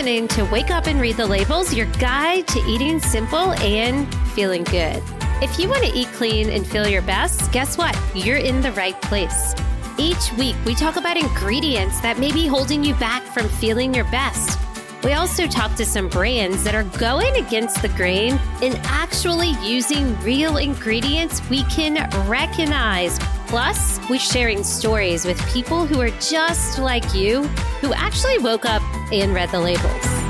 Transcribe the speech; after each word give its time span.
listening 0.00 0.26
to 0.28 0.46
Wake 0.46 0.70
Up 0.70 0.86
and 0.86 0.98
Read 0.98 1.18
the 1.18 1.26
Labels, 1.26 1.74
your 1.74 1.84
guide 1.98 2.48
to 2.48 2.58
eating 2.60 3.00
simple 3.00 3.52
and 3.60 4.08
feeling 4.30 4.64
good. 4.64 5.02
If 5.42 5.58
you 5.58 5.68
want 5.68 5.84
to 5.84 5.92
eat 5.92 6.06
clean 6.14 6.48
and 6.48 6.66
feel 6.66 6.88
your 6.88 7.02
best, 7.02 7.52
guess 7.52 7.76
what? 7.76 7.94
You're 8.14 8.38
in 8.38 8.62
the 8.62 8.72
right 8.72 8.98
place. 9.02 9.54
Each 9.98 10.32
week, 10.38 10.56
we 10.64 10.74
talk 10.74 10.96
about 10.96 11.18
ingredients 11.18 12.00
that 12.00 12.18
may 12.18 12.32
be 12.32 12.46
holding 12.46 12.82
you 12.82 12.94
back 12.94 13.22
from 13.24 13.46
feeling 13.46 13.92
your 13.92 14.04
best. 14.04 14.58
We 15.04 15.12
also 15.12 15.46
talk 15.46 15.74
to 15.74 15.84
some 15.84 16.08
brands 16.08 16.64
that 16.64 16.74
are 16.74 16.84
going 16.98 17.36
against 17.36 17.82
the 17.82 17.88
grain 17.88 18.40
and 18.62 18.80
actually 18.84 19.50
using 19.62 20.18
real 20.22 20.56
ingredients 20.56 21.46
we 21.50 21.62
can 21.64 22.08
recognize. 22.26 23.18
Plus, 23.48 24.00
we're 24.08 24.18
sharing 24.18 24.64
stories 24.64 25.26
with 25.26 25.38
people 25.52 25.84
who 25.84 26.00
are 26.00 26.10
just 26.20 26.78
like 26.78 27.14
you, 27.14 27.42
who 27.82 27.92
actually 27.92 28.38
woke 28.38 28.64
up 28.64 28.80
and 29.12 29.34
read 29.34 29.50
the 29.50 29.58
labels. 29.58 30.20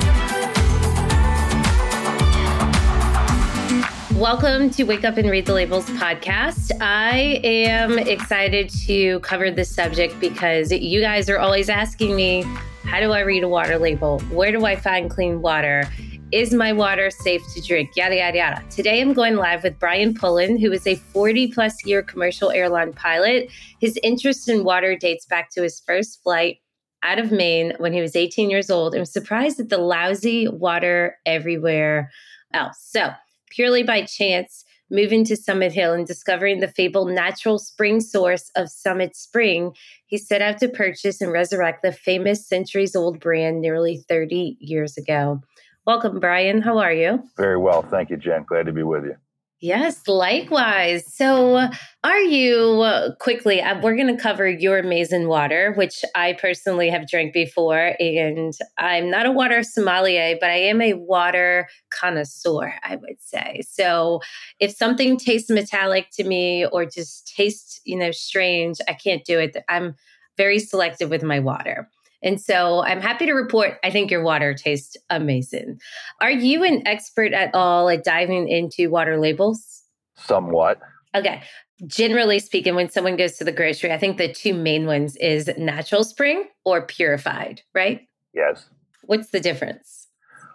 Welcome 4.19 4.69
to 4.71 4.83
Wake 4.83 5.03
Up 5.03 5.17
and 5.17 5.29
Read 5.29 5.45
the 5.45 5.53
Labels 5.53 5.85
podcast. 5.91 6.71
I 6.81 7.39
am 7.43 7.99
excited 7.99 8.69
to 8.87 9.19
cover 9.19 9.51
this 9.51 9.73
subject 9.73 10.19
because 10.19 10.71
you 10.71 10.99
guys 11.01 11.29
are 11.29 11.37
always 11.37 11.69
asking 11.69 12.15
me 12.15 12.43
how 12.83 12.99
do 12.99 13.11
I 13.11 13.19
read 13.19 13.43
a 13.43 13.47
water 13.47 13.77
label? 13.77 14.19
Where 14.31 14.51
do 14.51 14.65
I 14.65 14.75
find 14.75 15.09
clean 15.09 15.41
water? 15.41 15.87
Is 16.31 16.53
my 16.53 16.71
water 16.71 17.11
safe 17.11 17.41
to 17.53 17.61
drink? 17.61 17.91
Yada, 17.95 18.15
yada, 18.15 18.37
yada. 18.37 18.63
Today 18.69 19.01
I'm 19.01 19.13
going 19.13 19.35
live 19.35 19.63
with 19.63 19.77
Brian 19.77 20.13
Pullen, 20.13 20.57
who 20.57 20.71
is 20.71 20.87
a 20.87 20.95
40 20.95 21.51
plus 21.51 21.85
year 21.85 22.01
commercial 22.01 22.51
airline 22.51 22.93
pilot. 22.93 23.51
His 23.79 23.99
interest 24.01 24.47
in 24.47 24.63
water 24.63 24.95
dates 24.95 25.25
back 25.25 25.51
to 25.51 25.61
his 25.61 25.81
first 25.85 26.23
flight 26.23 26.60
out 27.03 27.19
of 27.19 27.31
Maine 27.31 27.73
when 27.77 27.93
he 27.93 28.01
was 28.01 28.15
18 28.15 28.49
years 28.49 28.69
old 28.69 28.93
and 28.93 29.01
was 29.01 29.11
surprised 29.13 29.59
at 29.59 29.69
the 29.69 29.77
lousy 29.77 30.47
water 30.47 31.17
everywhere 31.25 32.11
else. 32.53 32.77
So, 32.81 33.11
purely 33.49 33.83
by 33.83 34.03
chance, 34.03 34.63
moving 34.89 35.23
to 35.25 35.35
Summit 35.35 35.71
Hill 35.71 35.93
and 35.93 36.05
discovering 36.05 36.59
the 36.59 36.67
fabled 36.67 37.11
natural 37.11 37.57
spring 37.57 38.01
source 38.01 38.51
of 38.55 38.69
Summit 38.69 39.15
Spring, 39.15 39.73
he 40.05 40.17
set 40.17 40.41
out 40.41 40.57
to 40.59 40.67
purchase 40.67 41.21
and 41.21 41.31
resurrect 41.31 41.81
the 41.81 41.93
famous 41.93 42.47
centuries 42.47 42.95
old 42.95 43.19
brand 43.19 43.61
nearly 43.61 44.03
30 44.07 44.57
years 44.59 44.97
ago. 44.97 45.41
Welcome, 45.85 46.19
Brian. 46.19 46.61
How 46.61 46.77
are 46.77 46.93
you? 46.93 47.23
Very 47.37 47.57
well. 47.57 47.81
Thank 47.81 48.11
you, 48.11 48.17
Jen. 48.17 48.43
Glad 48.43 48.67
to 48.67 48.73
be 48.73 48.83
with 48.83 49.05
you. 49.05 49.15
Yes, 49.63 50.07
likewise. 50.07 51.03
So, 51.13 51.69
are 52.03 52.19
you 52.19 52.81
uh, 52.81 53.13
quickly? 53.19 53.61
Uh, 53.61 53.79
we're 53.79 53.95
going 53.95 54.15
to 54.15 54.19
cover 54.19 54.49
your 54.49 54.79
amazing 54.79 55.27
water, 55.27 55.73
which 55.73 56.03
I 56.15 56.33
personally 56.33 56.89
have 56.89 57.07
drank 57.07 57.31
before. 57.31 57.93
And 57.99 58.53
I'm 58.79 59.11
not 59.11 59.27
a 59.27 59.31
water 59.31 59.61
sommelier, 59.61 60.35
but 60.41 60.49
I 60.49 60.55
am 60.55 60.81
a 60.81 60.95
water 60.95 61.67
connoisseur, 61.91 62.73
I 62.81 62.95
would 62.95 63.21
say. 63.21 63.61
So, 63.69 64.21
if 64.59 64.71
something 64.71 65.17
tastes 65.17 65.51
metallic 65.51 66.07
to 66.13 66.23
me 66.23 66.65
or 66.65 66.85
just 66.85 67.31
tastes, 67.35 67.81
you 67.85 67.97
know, 67.97 68.09
strange, 68.09 68.77
I 68.87 68.93
can't 68.93 69.23
do 69.23 69.37
it. 69.37 69.55
I'm 69.69 69.93
very 70.37 70.57
selective 70.57 71.11
with 71.11 71.21
my 71.21 71.39
water. 71.39 71.87
And 72.23 72.39
so 72.39 72.83
I'm 72.83 73.01
happy 73.01 73.25
to 73.25 73.33
report 73.33 73.77
I 73.83 73.89
think 73.89 74.11
your 74.11 74.23
water 74.23 74.53
tastes 74.53 74.97
amazing. 75.09 75.79
Are 76.19 76.31
you 76.31 76.63
an 76.63 76.87
expert 76.87 77.33
at 77.33 77.53
all 77.53 77.89
at 77.89 78.03
diving 78.03 78.47
into 78.47 78.89
water 78.89 79.17
labels? 79.17 79.83
Somewhat. 80.15 80.79
Okay. 81.15 81.41
Generally 81.87 82.39
speaking, 82.39 82.75
when 82.75 82.89
someone 82.89 83.15
goes 83.15 83.37
to 83.37 83.43
the 83.43 83.51
grocery, 83.51 83.91
I 83.91 83.97
think 83.97 84.17
the 84.17 84.31
two 84.31 84.53
main 84.53 84.85
ones 84.85 85.15
is 85.17 85.49
natural 85.57 86.03
spring 86.03 86.45
or 86.63 86.85
purified, 86.85 87.61
right? 87.73 88.07
Yes. 88.33 88.67
What's 89.03 89.31
the 89.31 89.39
difference? 89.39 90.07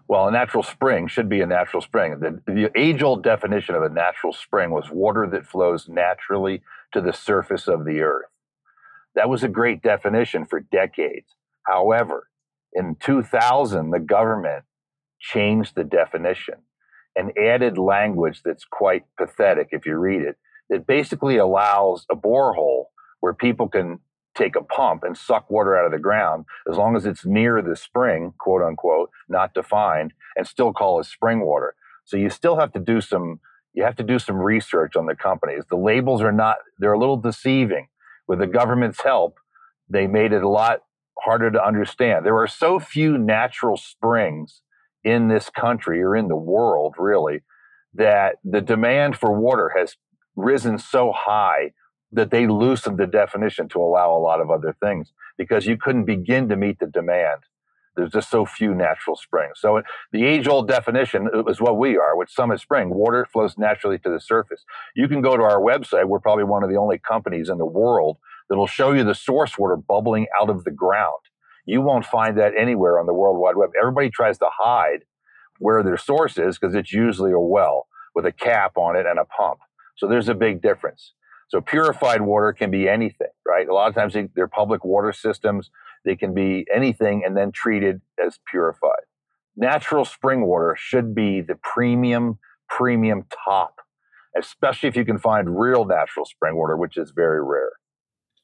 Well, 0.08 0.28
a 0.28 0.30
natural 0.30 0.62
spring 0.62 1.08
should 1.08 1.28
be 1.28 1.40
a 1.40 1.46
natural 1.46 1.82
spring. 1.82 2.20
The, 2.20 2.40
the 2.46 2.70
age 2.78 3.02
old 3.02 3.24
definition 3.24 3.74
of 3.74 3.82
a 3.82 3.88
natural 3.88 4.32
spring 4.32 4.70
was 4.70 4.88
water 4.90 5.26
that 5.26 5.46
flows 5.46 5.88
naturally 5.88 6.62
to 6.92 7.00
the 7.00 7.12
surface 7.12 7.66
of 7.66 7.84
the 7.84 8.00
earth. 8.00 8.26
That 9.16 9.28
was 9.28 9.42
a 9.42 9.48
great 9.48 9.82
definition 9.82 10.46
for 10.46 10.60
decades. 10.60 11.34
However, 11.66 12.28
in 12.72 12.96
2000, 13.00 13.90
the 13.90 14.00
government 14.00 14.64
changed 15.18 15.74
the 15.74 15.84
definition 15.84 16.56
and 17.16 17.36
added 17.38 17.78
language 17.78 18.42
that's 18.44 18.64
quite 18.64 19.04
pathetic 19.16 19.68
if 19.72 19.86
you 19.86 19.96
read 19.96 20.22
it. 20.22 20.36
That 20.68 20.86
basically 20.86 21.36
allows 21.36 22.04
a 22.10 22.16
borehole 22.16 22.86
where 23.20 23.32
people 23.32 23.68
can 23.68 24.00
take 24.36 24.54
a 24.54 24.62
pump 24.62 25.02
and 25.02 25.16
suck 25.16 25.50
water 25.50 25.76
out 25.76 25.86
of 25.86 25.92
the 25.92 25.98
ground 25.98 26.44
as 26.70 26.76
long 26.76 26.94
as 26.94 27.06
it's 27.06 27.24
near 27.24 27.62
the 27.62 27.76
spring, 27.76 28.34
quote 28.38 28.62
unquote, 28.62 29.10
not 29.28 29.54
defined, 29.54 30.12
and 30.36 30.46
still 30.46 30.72
call 30.72 31.00
it 31.00 31.06
spring 31.06 31.40
water. 31.40 31.74
So 32.04 32.16
you 32.16 32.30
still 32.30 32.58
have 32.58 32.72
to 32.72 32.80
do 32.80 33.00
some 33.00 33.40
you 33.72 33.84
have 33.84 33.96
to 33.96 34.02
do 34.02 34.18
some 34.18 34.36
research 34.36 34.96
on 34.96 35.04
the 35.04 35.14
companies. 35.14 35.64
The 35.68 35.76
labels 35.76 36.22
are 36.22 36.32
not 36.32 36.56
they're 36.78 36.92
a 36.92 36.98
little 36.98 37.18
deceiving. 37.18 37.88
With 38.26 38.38
the 38.40 38.46
government's 38.46 39.02
help, 39.02 39.38
they 39.88 40.06
made 40.06 40.32
it 40.32 40.42
a 40.42 40.48
lot 40.48 40.82
harder 41.18 41.50
to 41.50 41.64
understand. 41.64 42.24
There 42.24 42.38
are 42.38 42.46
so 42.46 42.78
few 42.78 43.18
natural 43.18 43.76
springs 43.76 44.62
in 45.04 45.28
this 45.28 45.50
country 45.50 46.02
or 46.02 46.16
in 46.16 46.28
the 46.28 46.36
world, 46.36 46.94
really, 46.98 47.42
that 47.94 48.36
the 48.44 48.60
demand 48.60 49.16
for 49.16 49.32
water 49.32 49.72
has 49.76 49.96
risen 50.34 50.78
so 50.78 51.12
high 51.12 51.72
that 52.12 52.30
they 52.30 52.46
loosened 52.46 52.98
the 52.98 53.06
definition 53.06 53.68
to 53.68 53.80
allow 53.80 54.12
a 54.12 54.18
lot 54.18 54.40
of 54.40 54.50
other 54.50 54.76
things 54.80 55.12
because 55.38 55.66
you 55.66 55.76
couldn't 55.76 56.04
begin 56.04 56.48
to 56.48 56.56
meet 56.56 56.78
the 56.78 56.86
demand. 56.86 57.42
There's 57.96 58.12
just 58.12 58.30
so 58.30 58.44
few 58.44 58.74
natural 58.74 59.16
springs. 59.16 59.58
So 59.58 59.80
the 60.12 60.24
age 60.24 60.46
old 60.46 60.68
definition 60.68 61.28
is 61.48 61.60
what 61.60 61.78
we 61.78 61.96
are 61.96 62.16
with 62.16 62.28
Summit 62.28 62.60
Spring. 62.60 62.90
Water 62.90 63.26
flows 63.30 63.56
naturally 63.56 63.98
to 64.00 64.10
the 64.10 64.20
surface. 64.20 64.64
You 64.94 65.08
can 65.08 65.22
go 65.22 65.36
to 65.36 65.42
our 65.42 65.60
website. 65.60 66.04
We're 66.04 66.20
probably 66.20 66.44
one 66.44 66.62
of 66.62 66.68
the 66.68 66.76
only 66.76 66.98
companies 66.98 67.48
in 67.48 67.56
the 67.56 67.66
world 67.66 68.18
that'll 68.48 68.66
show 68.66 68.92
you 68.92 69.04
the 69.04 69.14
source 69.14 69.58
water 69.58 69.76
bubbling 69.76 70.26
out 70.40 70.50
of 70.50 70.64
the 70.64 70.70
ground. 70.70 71.20
You 71.66 71.82
won't 71.82 72.06
find 72.06 72.38
that 72.38 72.52
anywhere 72.56 72.98
on 72.98 73.06
the 73.06 73.14
World 73.14 73.38
Wide 73.38 73.56
Web. 73.56 73.70
Everybody 73.78 74.10
tries 74.10 74.38
to 74.38 74.48
hide 74.50 75.04
where 75.58 75.82
their 75.82 75.96
source 75.96 76.38
is 76.38 76.58
because 76.58 76.74
it's 76.74 76.92
usually 76.92 77.32
a 77.32 77.40
well 77.40 77.86
with 78.14 78.26
a 78.26 78.32
cap 78.32 78.76
on 78.76 78.96
it 78.96 79.06
and 79.06 79.18
a 79.18 79.24
pump. 79.24 79.58
So 79.96 80.06
there's 80.06 80.28
a 80.28 80.34
big 80.34 80.62
difference. 80.62 81.12
So 81.48 81.60
purified 81.60 82.22
water 82.22 82.52
can 82.52 82.70
be 82.70 82.88
anything, 82.88 83.28
right? 83.46 83.68
A 83.68 83.74
lot 83.74 83.88
of 83.88 83.94
times 83.94 84.14
they, 84.14 84.28
they're 84.34 84.48
public 84.48 84.84
water 84.84 85.12
systems. 85.12 85.70
They 86.04 86.16
can 86.16 86.34
be 86.34 86.66
anything 86.74 87.22
and 87.24 87.36
then 87.36 87.52
treated 87.52 88.00
as 88.24 88.38
purified. 88.50 89.04
Natural 89.56 90.04
spring 90.04 90.42
water 90.46 90.76
should 90.78 91.14
be 91.14 91.40
the 91.40 91.54
premium, 91.54 92.38
premium 92.68 93.24
top, 93.44 93.76
especially 94.38 94.88
if 94.88 94.96
you 94.96 95.04
can 95.04 95.18
find 95.18 95.58
real 95.58 95.84
natural 95.84 96.26
spring 96.26 96.56
water, 96.56 96.76
which 96.76 96.96
is 96.96 97.12
very 97.14 97.42
rare. 97.42 97.72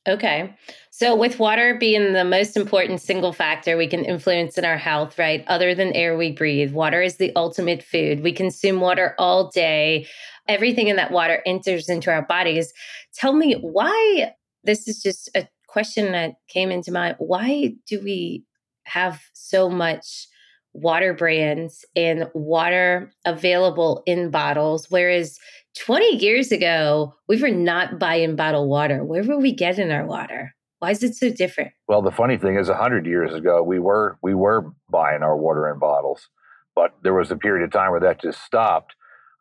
Okay. 0.08 0.52
So, 0.90 1.14
with 1.14 1.38
water 1.38 1.76
being 1.78 2.12
the 2.12 2.24
most 2.24 2.56
important 2.56 3.00
single 3.00 3.32
factor 3.32 3.76
we 3.76 3.86
can 3.86 4.04
influence 4.04 4.58
in 4.58 4.64
our 4.64 4.76
health, 4.76 5.16
right? 5.16 5.44
Other 5.46 5.74
than 5.76 5.92
air 5.92 6.16
we 6.16 6.32
breathe, 6.32 6.72
water 6.72 7.00
is 7.00 7.16
the 7.16 7.32
ultimate 7.36 7.84
food. 7.84 8.22
We 8.22 8.32
consume 8.32 8.80
water 8.80 9.14
all 9.16 9.48
day. 9.50 10.08
Everything 10.48 10.88
in 10.88 10.96
that 10.96 11.12
water 11.12 11.40
enters 11.46 11.88
into 11.88 12.10
our 12.10 12.22
bodies. 12.22 12.72
Tell 13.14 13.32
me 13.32 13.54
why 13.54 14.34
this 14.64 14.88
is 14.88 15.00
just 15.00 15.30
a 15.36 15.48
question 15.68 16.12
that 16.12 16.34
came 16.48 16.72
into 16.72 16.90
mind. 16.90 17.14
Why 17.18 17.74
do 17.86 18.00
we 18.02 18.44
have 18.84 19.20
so 19.34 19.70
much 19.70 20.26
water 20.72 21.14
brands 21.14 21.84
and 21.94 22.28
water 22.34 23.12
available 23.24 24.02
in 24.04 24.30
bottles? 24.30 24.90
Whereas 24.90 25.38
20 25.78 26.16
years 26.16 26.52
ago, 26.52 27.14
we 27.28 27.40
were 27.40 27.50
not 27.50 27.98
buying 27.98 28.36
bottled 28.36 28.68
water. 28.68 29.04
Where 29.04 29.24
were 29.24 29.38
we 29.38 29.54
getting 29.54 29.90
our 29.90 30.06
water? 30.06 30.54
Why 30.80 30.90
is 30.90 31.02
it 31.02 31.14
so 31.14 31.30
different? 31.30 31.72
Well, 31.88 32.02
the 32.02 32.10
funny 32.10 32.36
thing 32.36 32.58
is, 32.58 32.68
100 32.68 33.06
years 33.06 33.32
ago, 33.34 33.62
we 33.62 33.78
were 33.78 34.18
we 34.22 34.34
were 34.34 34.72
buying 34.90 35.22
our 35.22 35.36
water 35.36 35.70
in 35.70 35.78
bottles, 35.78 36.28
but 36.74 36.94
there 37.02 37.14
was 37.14 37.30
a 37.30 37.36
period 37.36 37.64
of 37.64 37.70
time 37.70 37.92
where 37.92 38.00
that 38.00 38.20
just 38.20 38.42
stopped. 38.42 38.94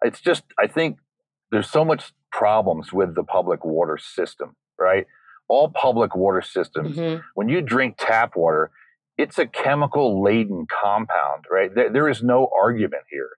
It's 0.04 0.22
just, 0.22 0.44
I 0.60 0.68
think, 0.68 1.00
there's 1.52 1.70
so 1.70 1.84
much 1.84 2.14
problems 2.32 2.94
with 2.94 3.16
the 3.16 3.24
public 3.24 3.66
water 3.66 3.98
system, 3.98 4.56
right? 4.80 5.06
All 5.48 5.70
public 5.70 6.16
water 6.16 6.42
systems, 6.42 6.96
mm-hmm. 6.96 7.22
when 7.36 7.50
you 7.50 7.62
drink 7.62 7.96
tap 7.98 8.36
water, 8.36 8.72
it's 9.18 9.38
a 9.38 9.46
chemical 9.46 10.24
laden 10.24 10.66
compound, 10.82 11.46
right? 11.52 11.74
There, 11.74 11.92
there 11.92 12.08
is 12.08 12.24
no 12.24 12.50
argument 12.58 13.04
here 13.10 13.30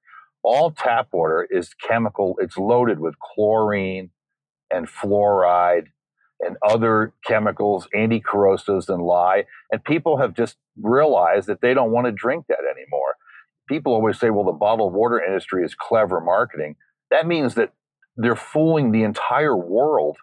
all 0.43 0.71
tap 0.71 1.09
water 1.13 1.47
is 1.49 1.73
chemical. 1.73 2.35
It's 2.39 2.57
loaded 2.57 2.99
with 2.99 3.15
chlorine 3.19 4.11
and 4.71 4.87
fluoride 4.87 5.87
and 6.39 6.57
other 6.67 7.13
chemicals, 7.25 7.87
anti-corrosives 7.95 8.89
and 8.89 9.01
lye. 9.01 9.45
And 9.71 9.83
people 9.83 10.17
have 10.17 10.33
just 10.33 10.57
realized 10.81 11.47
that 11.47 11.61
they 11.61 11.73
don't 11.73 11.91
want 11.91 12.05
to 12.07 12.11
drink 12.11 12.45
that 12.49 12.59
anymore. 12.59 13.15
People 13.69 13.93
always 13.93 14.19
say, 14.19 14.29
well, 14.29 14.43
the 14.43 14.51
bottled 14.51 14.93
water 14.93 15.23
industry 15.23 15.63
is 15.63 15.73
clever 15.73 16.19
marketing. 16.19 16.75
That 17.11 17.25
means 17.25 17.55
that 17.55 17.73
they're 18.17 18.35
fooling 18.35 18.91
the 18.91 19.03
entire 19.03 19.55
world 19.55 20.17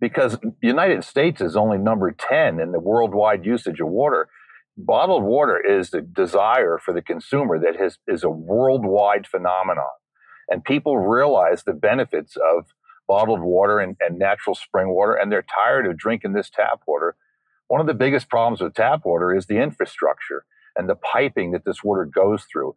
because 0.00 0.38
the 0.38 0.54
United 0.62 1.04
States 1.04 1.40
is 1.40 1.56
only 1.56 1.78
number 1.78 2.10
10 2.10 2.60
in 2.60 2.72
the 2.72 2.80
worldwide 2.80 3.44
usage 3.44 3.80
of 3.80 3.88
water. 3.88 4.28
Bottled 4.76 5.24
water 5.24 5.58
is 5.58 5.90
the 5.90 6.00
desire 6.00 6.78
for 6.78 6.92
the 6.92 7.02
consumer 7.02 7.58
that 7.58 7.76
has, 7.80 7.98
is 8.06 8.24
a 8.24 8.30
worldwide 8.30 9.26
phenomenon. 9.26 9.84
And 10.48 10.64
people 10.64 10.98
realize 10.98 11.62
the 11.62 11.72
benefits 11.72 12.36
of 12.36 12.66
bottled 13.08 13.40
water 13.40 13.78
and, 13.78 13.96
and 14.00 14.18
natural 14.18 14.54
spring 14.54 14.88
water, 14.88 15.14
and 15.14 15.30
they're 15.30 15.44
tired 15.54 15.86
of 15.86 15.96
drinking 15.96 16.32
this 16.32 16.50
tap 16.50 16.82
water. 16.86 17.16
One 17.68 17.80
of 17.80 17.86
the 17.86 17.94
biggest 17.94 18.28
problems 18.28 18.60
with 18.60 18.74
tap 18.74 19.04
water 19.04 19.34
is 19.34 19.46
the 19.46 19.58
infrastructure 19.58 20.44
and 20.76 20.88
the 20.88 20.94
piping 20.94 21.52
that 21.52 21.64
this 21.64 21.82
water 21.82 22.04
goes 22.04 22.44
through. 22.44 22.76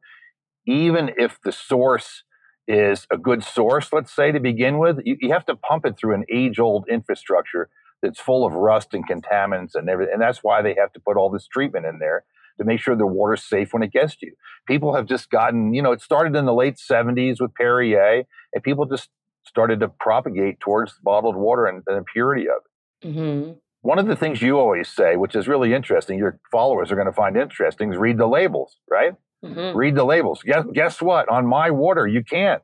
Even 0.66 1.12
if 1.18 1.40
the 1.44 1.52
source 1.52 2.24
is 2.68 3.07
a 3.12 3.18
good 3.18 3.44
source, 3.44 3.92
let's 3.92 4.13
say 4.13 4.31
to 4.31 4.40
begin 4.40 4.78
with, 4.78 5.00
you, 5.04 5.18
you 5.19 5.31
have 5.31 5.45
to 5.48 5.56
pump 5.56 5.86
it 5.86 5.98
through 5.98 6.13
an 6.13 6.25
age 6.31 6.60
old 6.60 6.88
infrastructure 6.90 7.69
that's 8.01 8.19
full 8.19 8.46
of 8.46 8.54
rust 8.54 8.94
and 8.94 9.07
contaminants 9.07 9.75
and 9.75 9.90
everything. 9.90 10.13
And 10.13 10.22
that's 10.22 10.40
why 10.44 10.62
they 10.62 10.75
have 10.80 10.94
to 10.94 11.00
put 11.00 11.18
all 11.18 11.30
this 11.30 11.48
treatment 11.48 11.86
in 11.86 12.00
there 12.00 12.24
to 12.60 12.66
make 12.66 12.80
sure 12.80 12.96
the 12.96 13.06
water's 13.06 13.44
safe 13.44 13.74
when 13.74 13.84
it 13.84 13.92
gets 13.92 14.16
to 14.18 14.28
you. 14.28 14.34
People 14.68 14.96
have 14.96 15.06
just 15.06 15.30
gotten, 15.30 15.74
you 15.74 15.81
know, 15.81 15.92
it 15.92 16.01
started 16.01 16.36
in 16.36 16.46
the 16.46 16.54
late 16.54 16.75
70s 16.75 17.40
with 17.40 17.54
Perrier, 17.56 18.24
and 18.54 18.63
people 18.63 18.86
just 18.86 19.10
started 19.46 19.80
to 19.80 19.88
propagate 19.88 20.60
towards 20.60 20.94
bottled 21.01 21.36
water 21.36 21.66
and 21.66 21.84
the 21.86 22.04
purity 22.12 22.48
of 22.48 22.57
it. 22.57 23.07
Mm-hmm. 23.07 23.51
One 23.81 23.98
of 23.98 24.07
the 24.07 24.16
things 24.16 24.42
you 24.42 24.60
always 24.60 24.90
say, 24.90 25.16
which 25.16 25.36
is 25.36 25.48
really 25.48 25.74
interesting, 25.74 26.19
your 26.19 26.40
followers 26.52 26.92
are 26.92 26.95
going 26.95 27.07
to 27.07 27.13
find 27.13 27.38
interesting, 27.38 27.94
is 27.94 27.98
read 27.98 28.18
the 28.18 28.28
labels, 28.28 28.78
right? 28.92 29.13
Mm-hmm. 29.44 29.78
Read 29.78 29.95
the 29.95 30.04
labels. 30.04 30.44
Guess, 30.44 30.66
guess 30.74 31.02
what? 31.02 31.30
On 31.30 31.48
my 31.48 31.72
water, 31.72 32.06
you 32.06 32.24
can't. 32.24 32.62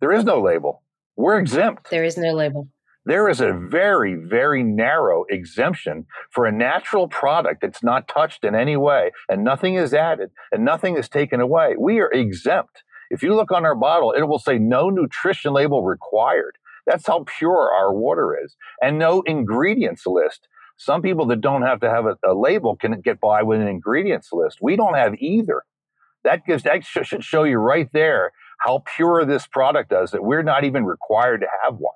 There 0.00 0.12
is 0.12 0.24
no 0.24 0.42
label. 0.42 0.82
We're 1.16 1.38
exempt. 1.38 1.88
There 1.90 2.04
is 2.04 2.18
no 2.18 2.32
label. 2.34 2.68
There 3.08 3.30
is 3.30 3.40
a 3.40 3.54
very, 3.54 4.16
very 4.16 4.62
narrow 4.62 5.24
exemption 5.30 6.04
for 6.30 6.44
a 6.44 6.52
natural 6.52 7.08
product 7.08 7.62
that's 7.62 7.82
not 7.82 8.06
touched 8.06 8.44
in 8.44 8.54
any 8.54 8.76
way 8.76 9.12
and 9.30 9.42
nothing 9.42 9.76
is 9.76 9.94
added 9.94 10.28
and 10.52 10.62
nothing 10.62 10.98
is 10.98 11.08
taken 11.08 11.40
away. 11.40 11.74
We 11.78 12.00
are 12.00 12.10
exempt. 12.12 12.82
If 13.08 13.22
you 13.22 13.34
look 13.34 13.50
on 13.50 13.64
our 13.64 13.74
bottle, 13.74 14.12
it 14.12 14.24
will 14.24 14.38
say 14.38 14.58
no 14.58 14.90
nutrition 14.90 15.54
label 15.54 15.82
required. 15.82 16.58
That's 16.86 17.06
how 17.06 17.24
pure 17.26 17.72
our 17.72 17.94
water 17.94 18.38
is. 18.44 18.56
And 18.82 18.98
no 18.98 19.22
ingredients 19.22 20.06
list. 20.06 20.46
Some 20.76 21.00
people 21.00 21.24
that 21.28 21.40
don't 21.40 21.62
have 21.62 21.80
to 21.80 21.88
have 21.88 22.04
a, 22.04 22.18
a 22.22 22.34
label 22.34 22.76
can 22.76 23.00
get 23.00 23.20
by 23.20 23.42
with 23.42 23.62
an 23.62 23.68
ingredients 23.68 24.34
list. 24.34 24.58
We 24.60 24.76
don't 24.76 24.96
have 24.96 25.14
either. 25.14 25.62
That 26.24 26.44
gives 26.44 26.62
that 26.64 26.84
should 26.84 27.24
show 27.24 27.44
you 27.44 27.56
right 27.56 27.88
there 27.94 28.32
how 28.58 28.82
pure 28.96 29.24
this 29.24 29.46
product 29.46 29.94
is 29.94 30.10
that 30.10 30.22
we're 30.22 30.42
not 30.42 30.64
even 30.64 30.84
required 30.84 31.40
to 31.40 31.46
have 31.64 31.76
one. 31.76 31.94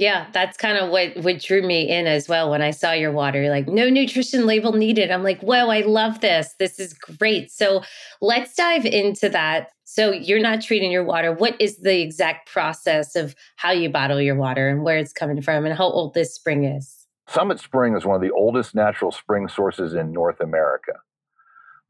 Yeah, 0.00 0.28
that's 0.32 0.56
kind 0.56 0.78
of 0.78 0.88
what 0.88 1.14
what 1.18 1.40
drew 1.40 1.60
me 1.60 1.86
in 1.86 2.06
as 2.06 2.26
well 2.26 2.50
when 2.50 2.62
I 2.62 2.70
saw 2.70 2.92
your 2.92 3.12
water. 3.12 3.50
Like 3.50 3.68
no 3.68 3.90
nutrition 3.90 4.46
label 4.46 4.72
needed. 4.72 5.10
I'm 5.10 5.22
like, 5.22 5.42
"Whoa, 5.42 5.68
I 5.68 5.82
love 5.82 6.22
this. 6.22 6.54
This 6.58 6.80
is 6.80 6.94
great." 6.94 7.52
So, 7.52 7.82
let's 8.22 8.54
dive 8.54 8.86
into 8.86 9.28
that. 9.28 9.68
So, 9.84 10.10
you're 10.10 10.40
not 10.40 10.62
treating 10.62 10.90
your 10.90 11.04
water. 11.04 11.34
What 11.34 11.54
is 11.60 11.82
the 11.82 12.00
exact 12.00 12.50
process 12.50 13.14
of 13.14 13.34
how 13.56 13.72
you 13.72 13.90
bottle 13.90 14.22
your 14.22 14.36
water 14.36 14.70
and 14.70 14.84
where 14.84 14.96
it's 14.96 15.12
coming 15.12 15.42
from 15.42 15.66
and 15.66 15.76
how 15.76 15.84
old 15.84 16.14
this 16.14 16.34
spring 16.34 16.64
is? 16.64 17.06
Summit 17.28 17.60
Spring 17.60 17.94
is 17.94 18.06
one 18.06 18.16
of 18.16 18.22
the 18.22 18.34
oldest 18.34 18.74
natural 18.74 19.12
spring 19.12 19.48
sources 19.48 19.92
in 19.92 20.12
North 20.12 20.40
America. 20.40 20.94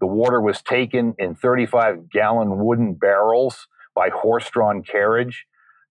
The 0.00 0.08
water 0.08 0.40
was 0.40 0.62
taken 0.62 1.14
in 1.16 1.36
35 1.36 2.10
gallon 2.10 2.58
wooden 2.64 2.94
barrels 2.94 3.68
by 3.94 4.08
horse 4.08 4.50
drawn 4.50 4.82
carriage 4.82 5.46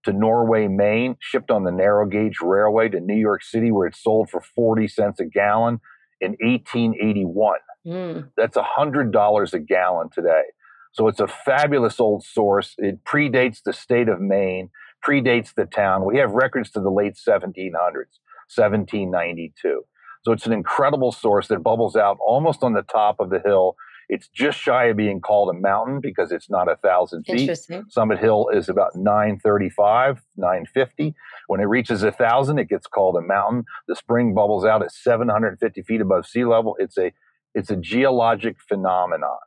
to 0.06 0.14
Norway, 0.14 0.68
Maine, 0.68 1.18
shipped 1.20 1.52
on 1.52 1.64
the 1.64 1.72
narrow 1.72 2.06
gauge 2.06 2.40
railway 2.42 2.90
to 2.90 3.00
New 3.00 3.16
York 3.16 3.44
City, 3.44 3.72
where 3.72 3.88
it 3.88 3.96
sold 3.96 4.30
for 4.30 4.42
40 4.42 4.88
cents 4.88 5.20
a 5.20 5.26
gallon 5.26 5.80
in 6.22 6.32
1881. 6.40 7.60
Mm. 7.86 8.30
That's 8.38 8.58
$100 8.58 9.54
a 9.54 9.60
gallon 9.60 10.10
today. 10.10 10.44
So 10.92 11.08
it's 11.08 11.20
a 11.20 11.28
fabulous 11.28 12.00
old 12.00 12.24
source. 12.24 12.76
It 12.78 13.04
predates 13.04 13.62
the 13.64 13.74
state 13.74 14.10
of 14.10 14.20
Maine, 14.20 14.70
predates 15.06 15.54
the 15.54 15.66
town. 15.66 16.06
We 16.06 16.18
have 16.18 16.32
records 16.32 16.72
to 16.72 16.82
the 16.82 16.90
late 16.90 17.16
1700s, 17.16 18.20
1792. 18.54 19.84
So 20.24 20.32
it's 20.32 20.46
an 20.46 20.54
incredible 20.54 21.12
source 21.12 21.48
that 21.48 21.64
bubbles 21.64 21.96
out 21.96 22.18
almost 22.26 22.64
on 22.64 22.74
the 22.74 22.82
top 22.82 23.18
of 23.20 23.30
the 23.30 23.42
hill 23.46 23.76
it's 24.10 24.28
just 24.28 24.60
shy 24.60 24.86
of 24.86 24.98
being 24.98 25.22
called 25.22 25.56
a 25.56 25.60
mountain 25.60 26.00
because 26.02 26.32
it's 26.32 26.50
not 26.50 26.68
a 26.70 26.76
thousand 26.78 27.26
feet. 27.38 27.48
Summit 27.90 28.18
Hill 28.20 28.50
is 28.52 28.68
about 28.68 28.96
935, 28.96 30.22
950. 30.36 31.16
When 31.48 31.60
it 31.60 31.66
reaches 31.66 32.02
a 32.02 32.12
thousand, 32.12 32.58
it 32.58 32.68
gets 32.70 32.88
called 32.88 33.16
a 33.18 33.22
mountain. 33.22 33.66
The 33.88 33.96
spring 33.96 34.34
bubbles 34.34 34.66
out 34.66 34.82
at 34.82 34.92
750 34.92 35.84
feet 35.84 36.02
above 36.02 36.26
sea 36.26 36.44
level. 36.44 36.76
It's 36.80 36.98
a 36.98 37.14
it's 37.54 37.70
a 37.70 37.76
geologic 37.76 38.58
phenomenon. 38.68 39.38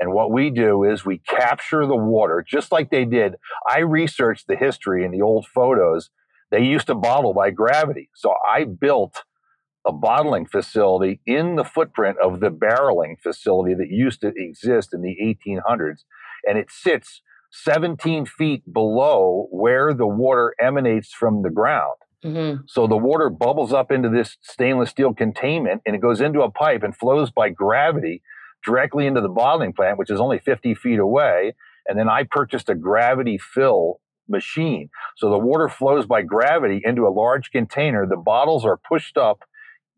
And 0.00 0.12
what 0.12 0.32
we 0.32 0.50
do 0.50 0.84
is 0.84 1.04
we 1.04 1.18
capture 1.18 1.86
the 1.86 1.96
water 1.96 2.44
just 2.46 2.72
like 2.72 2.90
they 2.90 3.04
did. 3.04 3.36
I 3.68 3.80
researched 3.80 4.46
the 4.48 4.56
history 4.56 5.04
in 5.04 5.10
the 5.12 5.22
old 5.22 5.46
photos. 5.46 6.10
They 6.50 6.62
used 6.64 6.86
to 6.88 6.94
bottle 6.94 7.34
by 7.34 7.50
gravity. 7.50 8.10
So 8.14 8.34
I 8.48 8.64
built 8.64 9.22
a 9.86 9.92
bottling 9.92 10.46
facility 10.46 11.20
in 11.26 11.56
the 11.56 11.64
footprint 11.64 12.16
of 12.22 12.40
the 12.40 12.50
barreling 12.50 13.20
facility 13.20 13.74
that 13.74 13.88
used 13.90 14.20
to 14.20 14.32
exist 14.36 14.94
in 14.94 15.02
the 15.02 15.16
1800s. 15.20 16.04
And 16.44 16.58
it 16.58 16.70
sits 16.70 17.22
17 17.50 18.26
feet 18.26 18.62
below 18.72 19.48
where 19.50 19.92
the 19.92 20.06
water 20.06 20.54
emanates 20.60 21.12
from 21.12 21.42
the 21.42 21.50
ground. 21.50 21.96
Mm-hmm. 22.24 22.62
So 22.68 22.86
the 22.86 22.96
water 22.96 23.28
bubbles 23.28 23.72
up 23.72 23.90
into 23.90 24.08
this 24.08 24.36
stainless 24.42 24.90
steel 24.90 25.12
containment 25.12 25.82
and 25.84 25.96
it 25.96 26.00
goes 26.00 26.20
into 26.20 26.42
a 26.42 26.50
pipe 26.50 26.82
and 26.82 26.96
flows 26.96 27.30
by 27.30 27.50
gravity 27.50 28.22
directly 28.64 29.06
into 29.06 29.20
the 29.20 29.28
bottling 29.28 29.72
plant, 29.72 29.98
which 29.98 30.10
is 30.10 30.20
only 30.20 30.38
50 30.38 30.74
feet 30.76 31.00
away. 31.00 31.54
And 31.86 31.98
then 31.98 32.08
I 32.08 32.22
purchased 32.22 32.68
a 32.68 32.76
gravity 32.76 33.38
fill 33.38 34.00
machine. 34.28 34.88
So 35.16 35.30
the 35.30 35.38
water 35.38 35.68
flows 35.68 36.06
by 36.06 36.22
gravity 36.22 36.80
into 36.84 37.06
a 37.06 37.10
large 37.10 37.50
container. 37.50 38.06
The 38.06 38.16
bottles 38.16 38.64
are 38.64 38.76
pushed 38.76 39.16
up 39.16 39.40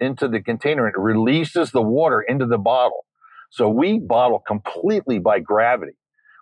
into 0.00 0.28
the 0.28 0.40
container 0.40 0.86
and 0.86 0.94
it 0.94 1.00
releases 1.00 1.70
the 1.70 1.82
water 1.82 2.20
into 2.20 2.46
the 2.46 2.58
bottle. 2.58 3.04
So 3.50 3.68
we 3.68 3.98
bottle 3.98 4.40
completely 4.40 5.18
by 5.18 5.40
gravity. 5.40 5.92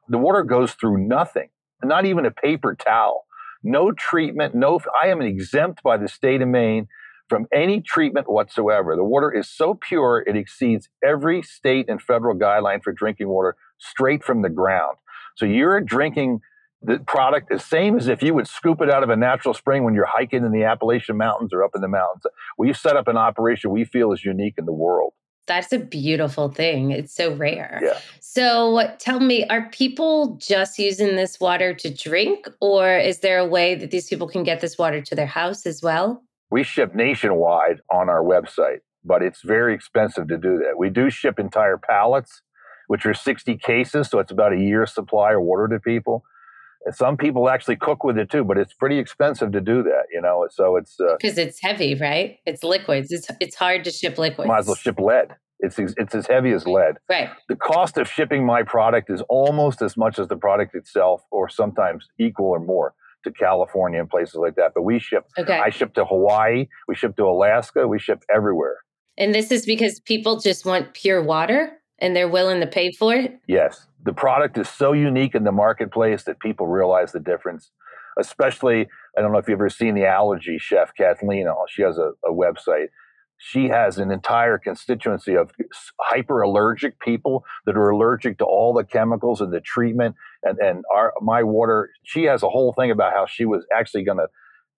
The 0.08 0.19
water 0.19 0.43
goes 0.43 0.72
through 0.72 1.06
nothing, 1.06 1.49
not 1.82 2.06
even 2.06 2.26
a 2.26 2.31
paper 2.31 2.75
towel, 2.75 3.25
no 3.62 3.93
treatment, 3.93 4.54
no, 4.54 4.81
I 5.00 5.08
am 5.08 5.22
exempt 5.22 5.82
by 5.82 5.96
the 5.96 6.08
state 6.08 6.43
of 6.43 6.49
Maine 6.49 6.88
from 7.28 7.46
any 7.52 7.81
treatment 7.81 8.31
whatsoever. 8.31 8.96
The 8.96 9.04
water 9.04 9.32
is 9.32 9.49
so 9.49 9.75
pure, 9.75 10.25
it 10.26 10.37
exceeds 10.37 10.88
every 11.05 11.43
state 11.43 11.86
and 11.88 12.03
federal 12.03 12.36
guideline 12.36 12.82
for 12.82 12.93
drinking 12.93 13.29
water 13.29 13.56
straight 13.79 14.24
from 14.24 14.43
the 14.43 14.50
ground. 14.50 14.96
So 15.36 15.46
you're 15.46 15.81
drinking 15.81 16.41
the 16.82 16.98
product 16.98 17.53
is 17.53 17.65
same 17.65 17.96
as 17.96 18.08
if 18.08 18.22
you 18.22 18.34
would 18.34 18.48
scoop 18.48 18.81
it 18.81 18.91
out 18.91 19.03
of 19.03 19.10
a 19.10 19.17
natural 19.17 19.55
spring 19.55 19.84
when 19.84 19.94
you're 19.94 20.06
hiking 20.06 20.44
in 20.44 20.53
the 20.53 20.65
Appalachian 20.65 21.17
Mountains 21.17 21.53
or 21.53 21.62
up 21.62 21.72
in 21.74 21.81
the 21.81 21.89
mountains. 21.89 22.24
We've 22.58 22.77
set 22.77 22.96
up 22.96 23.08
an 23.08 23.17
operation 23.17 23.70
we 23.70 23.84
feel 23.84 24.12
is 24.12 24.24
unique 24.24 24.55
in 24.58 24.65
the 24.65 24.72
world. 24.72 25.12
That's 25.46 25.72
a 25.72 25.79
beautiful 25.79 26.48
thing. 26.51 26.93
It's 26.93 27.15
so 27.15 27.34
rare. 27.34 27.81
Yeah. 27.82 27.98
So 28.20 28.94
tell 28.98 29.20
me, 29.20 29.44
are 29.46 29.69
people 29.70 30.36
just 30.41 30.79
using 30.79 31.17
this 31.17 31.41
water 31.41 31.74
to 31.74 31.93
drink, 31.93 32.48
or 32.60 32.96
is 32.96 33.19
there 33.20 33.39
a 33.39 33.46
way 33.46 33.74
that 33.74 33.91
these 33.91 34.08
people 34.08 34.29
can 34.29 34.44
get 34.44 34.60
this 34.60 34.79
water 34.79 35.01
to 35.01 35.15
their 35.15 35.27
house 35.27 35.67
as 35.67 35.82
well? 35.82 36.22
We 36.51 36.62
ship 36.62 36.94
nationwide 36.94 37.81
on 37.91 38.08
our 38.08 38.22
website, 38.22 38.81
but 39.05 39.22
it's 39.22 39.43
very 39.43 39.74
expensive 39.74 40.29
to 40.29 40.36
do 40.36 40.58
that. 40.58 40.79
We 40.79 40.91
do 40.91 41.10
ship 41.10 41.41
entire 41.41 41.77
pallets, 41.77 42.43
which 42.86 43.05
are 43.05 43.15
60 43.15 43.56
cases, 43.56 44.08
so 44.10 44.20
it's 44.20 44.31
about 44.31 44.53
a 44.53 44.58
year's 44.58 44.94
supply 44.94 45.32
of 45.32 45.43
water 45.43 45.67
to 45.69 45.81
people 45.81 46.24
some 46.91 47.17
people 47.17 47.48
actually 47.48 47.77
cook 47.77 48.05
with 48.05 48.19
it 48.19 48.31
too, 48.31 48.44
but 48.44 48.58
it's 48.58 48.74
pretty 48.74 48.98
expensive 48.98 49.53
to 49.53 49.60
do 49.60 49.82
that, 49.82 50.05
you 50.12 50.20
know. 50.20 50.46
So 50.51 50.77
it's 50.77 50.96
because 50.96 51.39
uh, 51.39 51.43
it's 51.43 51.60
heavy, 51.62 51.94
right? 51.94 52.39
It's 52.46 52.62
liquids. 52.62 53.12
It's 53.12 53.29
it's 53.41 53.56
hard 53.56 53.84
to 53.84 53.91
ship 53.91 54.19
liquids. 54.19 54.48
Might 54.48 54.60
as 54.60 54.67
well 54.67 54.77
ship 54.77 54.98
lead. 54.98 55.36
It's 55.60 55.79
it's 55.79 56.15
as 56.15 56.27
heavy 56.27 56.51
as 56.51 56.67
lead. 56.67 56.96
Right. 57.08 57.31
The 57.48 57.56
cost 57.56 57.96
of 57.96 58.08
shipping 58.08 58.44
my 58.44 58.62
product 58.62 59.10
is 59.10 59.22
almost 59.29 59.81
as 59.81 59.96
much 59.96 60.19
as 60.19 60.29
the 60.29 60.36
product 60.36 60.74
itself, 60.74 61.22
or 61.31 61.48
sometimes 61.48 62.08
equal 62.19 62.46
or 62.46 62.60
more 62.60 62.94
to 63.24 63.31
California 63.31 64.01
and 64.01 64.10
places 64.10 64.34
like 64.34 64.56
that. 64.56 64.72
But 64.74 64.82
we 64.82 64.98
ship. 64.98 65.24
Okay. 65.39 65.58
I 65.58 65.70
ship 65.70 65.94
to 65.94 66.05
Hawaii. 66.05 66.67
We 66.89 66.96
ship 66.96 67.17
to 67.17 67.24
Alaska. 67.24 67.86
We 67.86 68.01
ship 68.01 68.24
everywhere. 68.34 68.79
And 69.17 69.34
this 69.34 69.53
is 69.53 69.67
because 69.67 70.01
people 70.01 70.41
just 70.41 70.65
want 70.65 70.94
pure 70.94 71.22
water 71.22 71.79
and 72.03 72.15
they're 72.15 72.29
willing 72.29 72.61
to 72.61 72.67
pay 72.67 72.93
for 72.93 73.15
it? 73.15 73.39
Yes. 73.47 73.87
The 74.05 74.13
product 74.13 74.59
is 74.59 74.69
so 74.69 74.93
unique 74.93 75.35
in 75.35 75.44
the 75.44 75.53
marketplace 75.53 76.25
that 76.25 76.41
people 76.41 76.67
realize 76.67 77.13
the 77.13 77.21
difference. 77.21 77.71
Especially, 78.19 78.89
I 79.17 79.23
don't 79.23 79.32
know 79.32 79.39
if 79.39 79.49
you've 79.49 79.56
ever 79.56 79.71
seen 79.71 79.94
the 79.94 80.05
allergy 80.05 80.59
chef, 80.59 80.93
Kathleen. 80.94 81.47
She 81.69 81.82
has 81.82 81.97
a, 81.97 82.11
a 82.27 82.32
website. 82.32 82.89
She 83.39 83.69
has 83.69 83.99
an 83.99 84.11
entire 84.11 84.59
constituency 84.59 85.35
of 85.37 85.53
hyper 86.01 86.43
allergic 86.43 87.01
people 87.01 87.44
that 87.65 87.77
are 87.77 87.91
allergic 87.91 88.39
to 88.39 88.44
all 88.44 88.75
the 88.75 88.85
chemicals 88.85 89.41
and 89.41 89.53
the 89.53 89.61
treatment. 89.61 90.17
And, 90.43 90.59
and 90.59 90.85
our, 90.94 91.13
my 91.23 91.43
water, 91.43 91.91
she 92.03 92.25
has 92.25 92.43
a 92.43 92.49
whole 92.49 92.73
thing 92.73 92.91
about 92.91 93.13
how 93.13 93.27
she 93.27 93.44
was 93.44 93.65
actually 93.75 94.05
going 94.05 94.19
to 94.19 94.27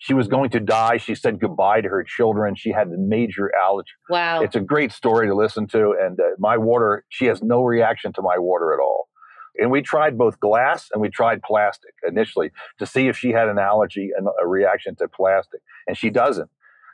She 0.05 0.13
was 0.13 0.29
going 0.29 0.51
to 0.51 0.61
die. 0.61 0.99
She 0.99 1.15
said 1.15 1.41
goodbye 1.41 1.81
to 1.81 1.89
her 1.89 2.05
children. 2.05 2.57
She 2.57 2.71
had 2.73 2.89
a 2.89 2.99
major 2.99 3.51
allergy. 3.57 3.93
Wow. 4.11 4.43
It's 4.43 4.55
a 4.55 4.61
great 4.61 4.93
story 4.93 5.27
to 5.29 5.35
listen 5.35 5.67
to. 5.69 5.95
And 5.99 6.21
uh, 6.21 6.25
my 6.39 6.59
water, 6.59 7.07
she 7.09 7.25
has 7.25 7.43
no 7.43 7.63
reaction 7.63 8.13
to 8.13 8.21
my 8.21 8.37
water 8.37 8.75
at 8.75 8.81
all. 8.81 9.09
And 9.57 9.71
we 9.71 9.81
tried 9.81 10.19
both 10.19 10.39
glass 10.41 10.91
and 10.93 11.01
we 11.01 11.09
tried 11.09 11.43
plastic 11.43 11.95
initially 12.07 12.51
to 12.81 12.85
see 12.85 13.09
if 13.09 13.17
she 13.17 13.31
had 13.31 13.49
an 13.49 13.59
allergy 13.59 14.11
and 14.15 14.29
a 14.43 14.47
reaction 14.47 14.95
to 14.97 15.09
plastic. 15.09 15.61
And 15.87 15.97
she 15.97 16.11
doesn't. 16.11 16.51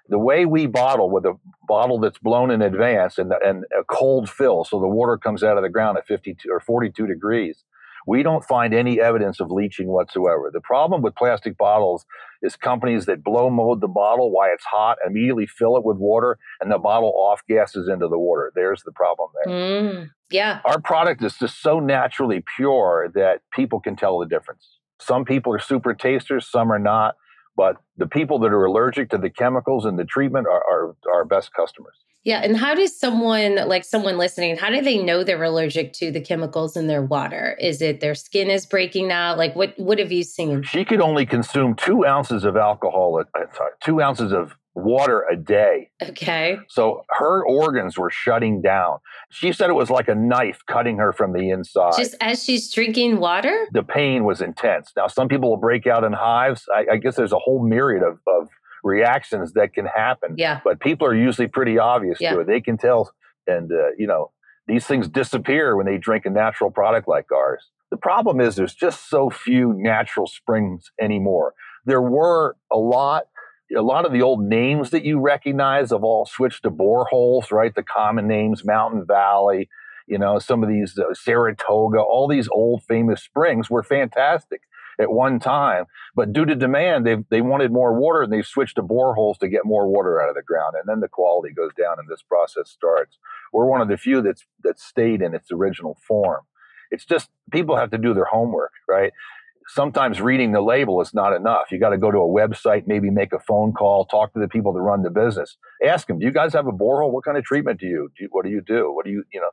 The 0.08 0.18
way 0.20 0.46
we 0.46 0.68
bottle 0.68 1.10
with 1.10 1.24
a 1.24 1.36
bottle 1.66 1.98
that's 1.98 2.18
blown 2.18 2.52
in 2.52 2.62
advance 2.62 3.18
and, 3.18 3.32
and 3.44 3.64
a 3.76 3.82
cold 3.90 4.30
fill, 4.30 4.62
so 4.62 4.78
the 4.78 4.86
water 4.86 5.18
comes 5.18 5.42
out 5.42 5.56
of 5.56 5.64
the 5.64 5.68
ground 5.68 5.98
at 5.98 6.06
52 6.06 6.48
or 6.48 6.60
42 6.60 7.08
degrees, 7.08 7.64
we 8.10 8.24
don't 8.24 8.44
find 8.44 8.74
any 8.74 9.00
evidence 9.00 9.38
of 9.38 9.52
leaching 9.52 9.86
whatsoever. 9.86 10.50
The 10.52 10.60
problem 10.60 11.00
with 11.00 11.14
plastic 11.14 11.56
bottles 11.56 12.04
is 12.42 12.56
companies 12.56 13.06
that 13.06 13.22
blow 13.22 13.48
mold 13.50 13.80
the 13.80 13.86
bottle 13.86 14.32
while 14.32 14.50
it's 14.52 14.64
hot, 14.64 14.98
immediately 15.06 15.46
fill 15.46 15.76
it 15.76 15.84
with 15.84 15.96
water, 15.96 16.36
and 16.60 16.72
the 16.72 16.78
bottle 16.78 17.12
off 17.14 17.42
gases 17.48 17.88
into 17.88 18.08
the 18.08 18.18
water. 18.18 18.50
There's 18.52 18.82
the 18.82 18.90
problem 18.90 19.28
there. 19.36 19.54
Mm, 19.54 20.10
yeah. 20.28 20.58
Our 20.64 20.80
product 20.80 21.22
is 21.22 21.36
just 21.38 21.62
so 21.62 21.78
naturally 21.78 22.42
pure 22.56 23.12
that 23.14 23.42
people 23.52 23.78
can 23.78 23.94
tell 23.94 24.18
the 24.18 24.26
difference. 24.26 24.80
Some 25.00 25.24
people 25.24 25.54
are 25.54 25.60
super 25.60 25.94
tasters, 25.94 26.48
some 26.50 26.72
are 26.72 26.80
not. 26.80 27.14
But 27.56 27.76
the 27.96 28.06
people 28.06 28.38
that 28.40 28.52
are 28.52 28.64
allergic 28.64 29.10
to 29.10 29.18
the 29.18 29.30
chemicals 29.30 29.84
and 29.84 29.98
the 29.98 30.04
treatment 30.04 30.46
are, 30.46 30.62
are 30.70 30.96
our 31.12 31.24
best 31.24 31.52
customers. 31.52 31.94
Yeah. 32.22 32.42
And 32.42 32.56
how 32.56 32.74
does 32.74 32.98
someone, 32.98 33.56
like 33.66 33.84
someone 33.84 34.18
listening, 34.18 34.56
how 34.56 34.68
do 34.68 34.82
they 34.82 35.02
know 35.02 35.24
they're 35.24 35.42
allergic 35.42 35.94
to 35.94 36.10
the 36.10 36.20
chemicals 36.20 36.76
in 36.76 36.86
their 36.86 37.02
water? 37.02 37.56
Is 37.58 37.80
it 37.80 38.00
their 38.00 38.14
skin 38.14 38.50
is 38.50 38.66
breaking 38.66 39.10
out? 39.10 39.38
Like 39.38 39.56
what, 39.56 39.72
what 39.78 39.98
have 39.98 40.12
you 40.12 40.22
seen? 40.22 40.62
She 40.62 40.84
could 40.84 41.00
only 41.00 41.24
consume 41.24 41.74
two 41.74 42.04
ounces 42.04 42.44
of 42.44 42.56
alcohol, 42.56 43.20
at, 43.20 43.56
sorry, 43.56 43.72
two 43.80 44.02
ounces 44.02 44.32
of 44.32 44.54
water 44.82 45.24
a 45.30 45.36
day. 45.36 45.90
Okay. 46.02 46.58
So 46.68 47.04
her 47.10 47.44
organs 47.44 47.98
were 47.98 48.10
shutting 48.10 48.62
down. 48.62 48.98
She 49.30 49.52
said 49.52 49.70
it 49.70 49.74
was 49.74 49.90
like 49.90 50.08
a 50.08 50.14
knife 50.14 50.60
cutting 50.66 50.98
her 50.98 51.12
from 51.12 51.32
the 51.32 51.50
inside. 51.50 51.92
Just 51.96 52.14
as 52.20 52.42
she's 52.44 52.72
drinking 52.72 53.20
water? 53.20 53.66
The 53.72 53.82
pain 53.82 54.24
was 54.24 54.40
intense. 54.40 54.92
Now, 54.96 55.06
some 55.06 55.28
people 55.28 55.50
will 55.50 55.56
break 55.56 55.86
out 55.86 56.04
in 56.04 56.12
hives. 56.12 56.66
I, 56.74 56.94
I 56.94 56.96
guess 56.96 57.16
there's 57.16 57.32
a 57.32 57.38
whole 57.38 57.66
myriad 57.66 58.02
of, 58.02 58.18
of 58.26 58.48
reactions 58.82 59.52
that 59.52 59.74
can 59.74 59.86
happen. 59.86 60.34
Yeah. 60.36 60.60
But 60.64 60.80
people 60.80 61.06
are 61.06 61.14
usually 61.14 61.48
pretty 61.48 61.78
obvious 61.78 62.18
yeah. 62.20 62.34
to 62.34 62.40
it. 62.40 62.46
They 62.46 62.60
can 62.60 62.78
tell. 62.78 63.12
And, 63.46 63.70
uh, 63.70 63.90
you 63.98 64.06
know, 64.06 64.32
these 64.66 64.86
things 64.86 65.08
disappear 65.08 65.76
when 65.76 65.86
they 65.86 65.98
drink 65.98 66.26
a 66.26 66.30
natural 66.30 66.70
product 66.70 67.08
like 67.08 67.32
ours. 67.32 67.70
The 67.90 67.96
problem 67.96 68.40
is 68.40 68.54
there's 68.54 68.74
just 68.74 69.10
so 69.10 69.30
few 69.30 69.72
natural 69.76 70.26
springs 70.26 70.92
anymore. 71.00 71.54
There 71.86 72.02
were 72.02 72.56
a 72.70 72.76
lot 72.76 73.24
a 73.76 73.82
lot 73.82 74.04
of 74.04 74.12
the 74.12 74.22
old 74.22 74.42
names 74.44 74.90
that 74.90 75.04
you 75.04 75.20
recognize 75.20 75.90
have 75.90 76.04
all 76.04 76.26
switched 76.26 76.64
to 76.64 76.70
boreholes, 76.70 77.50
right? 77.52 77.74
The 77.74 77.82
common 77.82 78.26
names, 78.26 78.64
Mountain 78.64 79.06
Valley, 79.06 79.68
you 80.06 80.18
know, 80.18 80.38
some 80.38 80.62
of 80.62 80.68
these 80.68 80.98
uh, 80.98 81.14
Saratoga, 81.14 81.98
all 82.00 82.26
these 82.28 82.48
old 82.48 82.82
famous 82.84 83.22
springs 83.22 83.70
were 83.70 83.82
fantastic 83.82 84.62
at 84.98 85.10
one 85.10 85.38
time, 85.38 85.86
but 86.14 86.32
due 86.32 86.44
to 86.44 86.54
demand, 86.54 87.06
they 87.06 87.16
they 87.30 87.40
wanted 87.40 87.72
more 87.72 87.98
water 87.98 88.22
and 88.22 88.32
they've 88.32 88.46
switched 88.46 88.76
to 88.76 88.82
boreholes 88.82 89.38
to 89.38 89.48
get 89.48 89.64
more 89.64 89.86
water 89.86 90.20
out 90.20 90.28
of 90.28 90.34
the 90.34 90.42
ground, 90.42 90.74
and 90.78 90.86
then 90.86 91.00
the 91.00 91.08
quality 91.08 91.54
goes 91.54 91.70
down 91.78 91.98
and 91.98 92.08
this 92.08 92.22
process 92.22 92.68
starts. 92.68 93.16
We're 93.52 93.66
one 93.66 93.80
of 93.80 93.88
the 93.88 93.96
few 93.96 94.20
that's 94.20 94.44
that 94.62 94.78
stayed 94.78 95.22
in 95.22 95.34
its 95.34 95.50
original 95.50 95.96
form. 96.06 96.42
It's 96.90 97.04
just 97.04 97.30
people 97.50 97.76
have 97.76 97.90
to 97.92 97.98
do 97.98 98.12
their 98.12 98.26
homework, 98.26 98.72
right? 98.88 99.12
Sometimes 99.72 100.20
reading 100.20 100.50
the 100.52 100.60
label 100.60 101.00
is 101.00 101.14
not 101.14 101.34
enough. 101.34 101.70
You 101.70 101.78
got 101.78 101.90
to 101.90 101.98
go 101.98 102.10
to 102.10 102.18
a 102.18 102.28
website, 102.28 102.88
maybe 102.88 103.08
make 103.08 103.32
a 103.32 103.38
phone 103.38 103.72
call, 103.72 104.04
talk 104.04 104.32
to 104.34 104.40
the 104.40 104.48
people 104.48 104.72
that 104.72 104.80
run 104.80 105.02
the 105.02 105.10
business. 105.10 105.56
Ask 105.84 106.08
them, 106.08 106.18
do 106.18 106.26
you 106.26 106.32
guys 106.32 106.52
have 106.54 106.66
a 106.66 106.72
borehole? 106.72 107.12
What 107.12 107.24
kind 107.24 107.38
of 107.38 107.44
treatment 107.44 107.78
do 107.78 107.86
you, 107.86 108.10
do 108.16 108.24
you 108.24 108.28
what 108.32 108.44
do 108.44 108.50
you 108.50 108.62
do? 108.66 108.92
What 108.92 109.04
do 109.04 109.12
you, 109.12 109.22
you 109.32 109.40
know, 109.40 109.50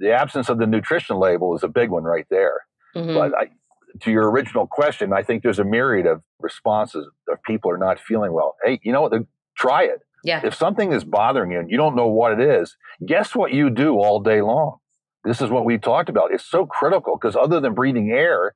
the 0.00 0.12
absence 0.12 0.48
of 0.48 0.58
the 0.58 0.66
nutrition 0.66 1.18
label 1.18 1.54
is 1.54 1.62
a 1.62 1.68
big 1.68 1.90
one 1.90 2.02
right 2.02 2.26
there. 2.30 2.62
Mm-hmm. 2.96 3.14
But 3.14 3.32
I, 3.34 3.50
to 4.00 4.10
your 4.10 4.30
original 4.30 4.66
question, 4.66 5.12
I 5.12 5.22
think 5.22 5.42
there's 5.42 5.58
a 5.58 5.64
myriad 5.64 6.06
of 6.06 6.22
responses 6.40 7.06
of 7.28 7.42
people 7.44 7.70
are 7.70 7.78
not 7.78 8.00
feeling 8.00 8.32
well. 8.32 8.56
Hey, 8.64 8.80
you 8.82 8.92
know 8.92 9.02
what? 9.02 9.12
Try 9.56 9.84
it. 9.84 10.00
Yeah. 10.24 10.40
If 10.44 10.54
something 10.54 10.92
is 10.92 11.04
bothering 11.04 11.52
you 11.52 11.60
and 11.60 11.70
you 11.70 11.76
don't 11.76 11.94
know 11.94 12.08
what 12.08 12.32
it 12.32 12.40
is, 12.40 12.76
guess 13.06 13.34
what 13.34 13.52
you 13.52 13.70
do 13.70 13.94
all 13.94 14.20
day 14.20 14.42
long? 14.42 14.78
This 15.24 15.40
is 15.40 15.50
what 15.50 15.64
we 15.64 15.78
talked 15.78 16.08
about. 16.08 16.32
It's 16.32 16.44
so 16.44 16.66
critical 16.66 17.16
because 17.16 17.36
other 17.36 17.60
than 17.60 17.74
breathing 17.74 18.10
air, 18.10 18.54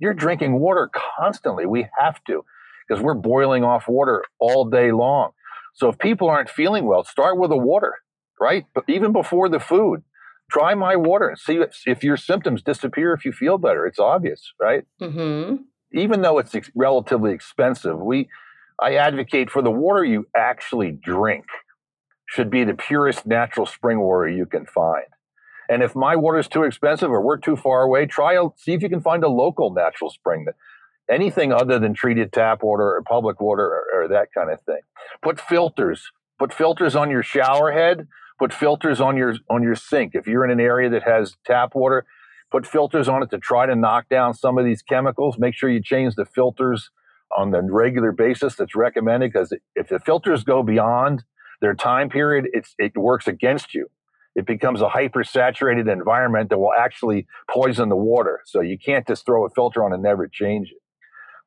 you're 0.00 0.14
drinking 0.14 0.58
water 0.58 0.90
constantly. 1.18 1.66
We 1.66 1.88
have 1.98 2.22
to 2.24 2.44
because 2.88 3.02
we're 3.02 3.14
boiling 3.14 3.62
off 3.62 3.86
water 3.86 4.24
all 4.38 4.64
day 4.64 4.90
long. 4.90 5.30
So 5.74 5.88
if 5.88 5.98
people 5.98 6.28
aren't 6.28 6.50
feeling 6.50 6.86
well, 6.86 7.04
start 7.04 7.38
with 7.38 7.50
the 7.50 7.56
water, 7.56 7.94
right? 8.40 8.64
But 8.74 8.84
even 8.88 9.12
before 9.12 9.48
the 9.48 9.60
food, 9.60 10.02
try 10.50 10.74
my 10.74 10.96
water 10.96 11.28
and 11.28 11.38
see 11.38 11.60
if 11.86 12.02
your 12.02 12.16
symptoms 12.16 12.62
disappear 12.62 13.12
if 13.12 13.24
you 13.24 13.32
feel 13.32 13.58
better. 13.58 13.86
It's 13.86 14.00
obvious, 14.00 14.52
right? 14.60 14.84
Mm-hmm. 15.00 15.56
Even 15.92 16.22
though 16.22 16.38
it's 16.38 16.54
ex- 16.54 16.70
relatively 16.74 17.32
expensive, 17.32 17.98
we 17.98 18.28
I 18.82 18.94
advocate 18.94 19.50
for 19.50 19.62
the 19.62 19.70
water 19.70 20.04
you 20.04 20.26
actually 20.34 20.90
drink 20.90 21.44
should 22.26 22.50
be 22.50 22.64
the 22.64 22.74
purest 22.74 23.26
natural 23.26 23.66
spring 23.66 24.00
water 24.00 24.28
you 24.28 24.46
can 24.46 24.64
find. 24.64 25.04
And 25.70 25.82
if 25.82 25.94
my 25.94 26.16
water 26.16 26.38
is 26.38 26.48
too 26.48 26.64
expensive 26.64 27.10
or 27.10 27.20
we're 27.20 27.38
too 27.38 27.56
far 27.56 27.82
away, 27.82 28.06
try 28.06 28.34
a, 28.34 28.48
see 28.56 28.72
if 28.72 28.82
you 28.82 28.88
can 28.88 29.00
find 29.00 29.22
a 29.22 29.28
local 29.28 29.72
natural 29.72 30.10
spring 30.10 30.44
that 30.46 30.56
anything 31.10 31.52
other 31.52 31.78
than 31.78 31.94
treated 31.94 32.32
tap 32.32 32.62
water 32.62 32.96
or 32.96 33.02
public 33.02 33.40
water 33.40 33.64
or, 33.64 34.02
or 34.02 34.08
that 34.08 34.28
kind 34.34 34.50
of 34.50 34.60
thing. 34.62 34.80
Put 35.22 35.40
filters. 35.40 36.10
Put 36.38 36.52
filters 36.52 36.96
on 36.96 37.10
your 37.10 37.22
shower 37.22 37.72
head 37.72 38.08
put 38.40 38.52
filters 38.54 39.00
on 39.00 39.16
your 39.16 39.36
on 39.48 39.62
your 39.62 39.76
sink. 39.76 40.14
If 40.14 40.26
you're 40.26 40.44
in 40.44 40.50
an 40.50 40.58
area 40.58 40.88
that 40.90 41.04
has 41.04 41.36
tap 41.46 41.74
water, 41.74 42.06
put 42.50 42.66
filters 42.66 43.08
on 43.08 43.22
it 43.22 43.30
to 43.30 43.38
try 43.38 43.66
to 43.66 43.76
knock 43.76 44.08
down 44.08 44.34
some 44.34 44.58
of 44.58 44.64
these 44.64 44.82
chemicals. 44.82 45.38
Make 45.38 45.54
sure 45.54 45.68
you 45.68 45.82
change 45.82 46.16
the 46.16 46.24
filters 46.24 46.90
on 47.36 47.52
the 47.52 47.62
regular 47.62 48.10
basis 48.10 48.56
that's 48.56 48.74
recommended 48.74 49.32
because 49.32 49.52
if 49.76 49.88
the 49.88 50.00
filters 50.00 50.42
go 50.42 50.64
beyond 50.64 51.22
their 51.60 51.74
time 51.74 52.08
period, 52.08 52.48
it's, 52.52 52.74
it 52.78 52.96
works 52.96 53.28
against 53.28 53.74
you. 53.74 53.88
It 54.34 54.46
becomes 54.46 54.80
a 54.80 54.88
hypersaturated 54.88 55.92
environment 55.92 56.50
that 56.50 56.58
will 56.58 56.72
actually 56.78 57.26
poison 57.50 57.88
the 57.88 57.96
water. 57.96 58.40
So 58.44 58.60
you 58.60 58.78
can't 58.78 59.06
just 59.06 59.26
throw 59.26 59.44
a 59.44 59.50
filter 59.50 59.84
on 59.84 59.92
and 59.92 60.02
never 60.02 60.28
change 60.28 60.68
it. 60.70 60.78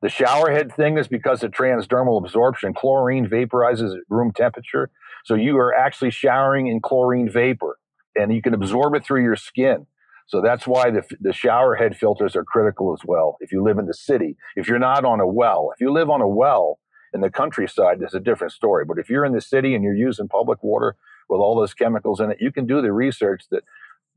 The 0.02 0.10
shower 0.10 0.50
head 0.50 0.70
thing 0.74 0.98
is 0.98 1.08
because 1.08 1.42
of 1.42 1.50
transdermal 1.52 2.22
absorption. 2.22 2.74
Chlorine 2.74 3.26
vaporizes 3.26 3.94
at 3.94 4.02
room 4.10 4.32
temperature. 4.32 4.90
So 5.24 5.34
you 5.34 5.56
are 5.56 5.74
actually 5.74 6.10
showering 6.10 6.66
in 6.66 6.80
chlorine 6.80 7.30
vapor 7.30 7.78
and 8.14 8.32
you 8.32 8.42
can 8.42 8.52
absorb 8.52 8.94
it 8.94 9.04
through 9.04 9.22
your 9.22 9.36
skin. 9.36 9.86
So 10.26 10.40
that's 10.40 10.66
why 10.66 10.90
the, 10.90 11.02
the 11.20 11.32
shower 11.32 11.74
head 11.74 11.96
filters 11.96 12.36
are 12.36 12.44
critical 12.44 12.92
as 12.92 13.00
well. 13.06 13.36
If 13.40 13.52
you 13.52 13.62
live 13.62 13.78
in 13.78 13.86
the 13.86 13.94
city, 13.94 14.36
if 14.56 14.68
you're 14.68 14.78
not 14.78 15.04
on 15.04 15.20
a 15.20 15.26
well, 15.26 15.70
if 15.74 15.80
you 15.80 15.90
live 15.90 16.10
on 16.10 16.20
a 16.20 16.28
well 16.28 16.78
in 17.12 17.20
the 17.20 17.30
countryside, 17.30 17.98
it's 18.02 18.14
a 18.14 18.20
different 18.20 18.52
story. 18.52 18.84
But 18.84 18.98
if 18.98 19.08
you're 19.08 19.24
in 19.24 19.32
the 19.32 19.40
city 19.40 19.74
and 19.74 19.84
you're 19.84 19.94
using 19.94 20.28
public 20.28 20.62
water 20.62 20.96
with 21.28 21.40
all 21.40 21.56
those 21.56 21.74
chemicals 21.74 22.20
in 22.20 22.30
it, 22.30 22.38
you 22.40 22.52
can 22.52 22.66
do 22.66 22.80
the 22.82 22.92
research 22.92 23.44
that 23.50 23.62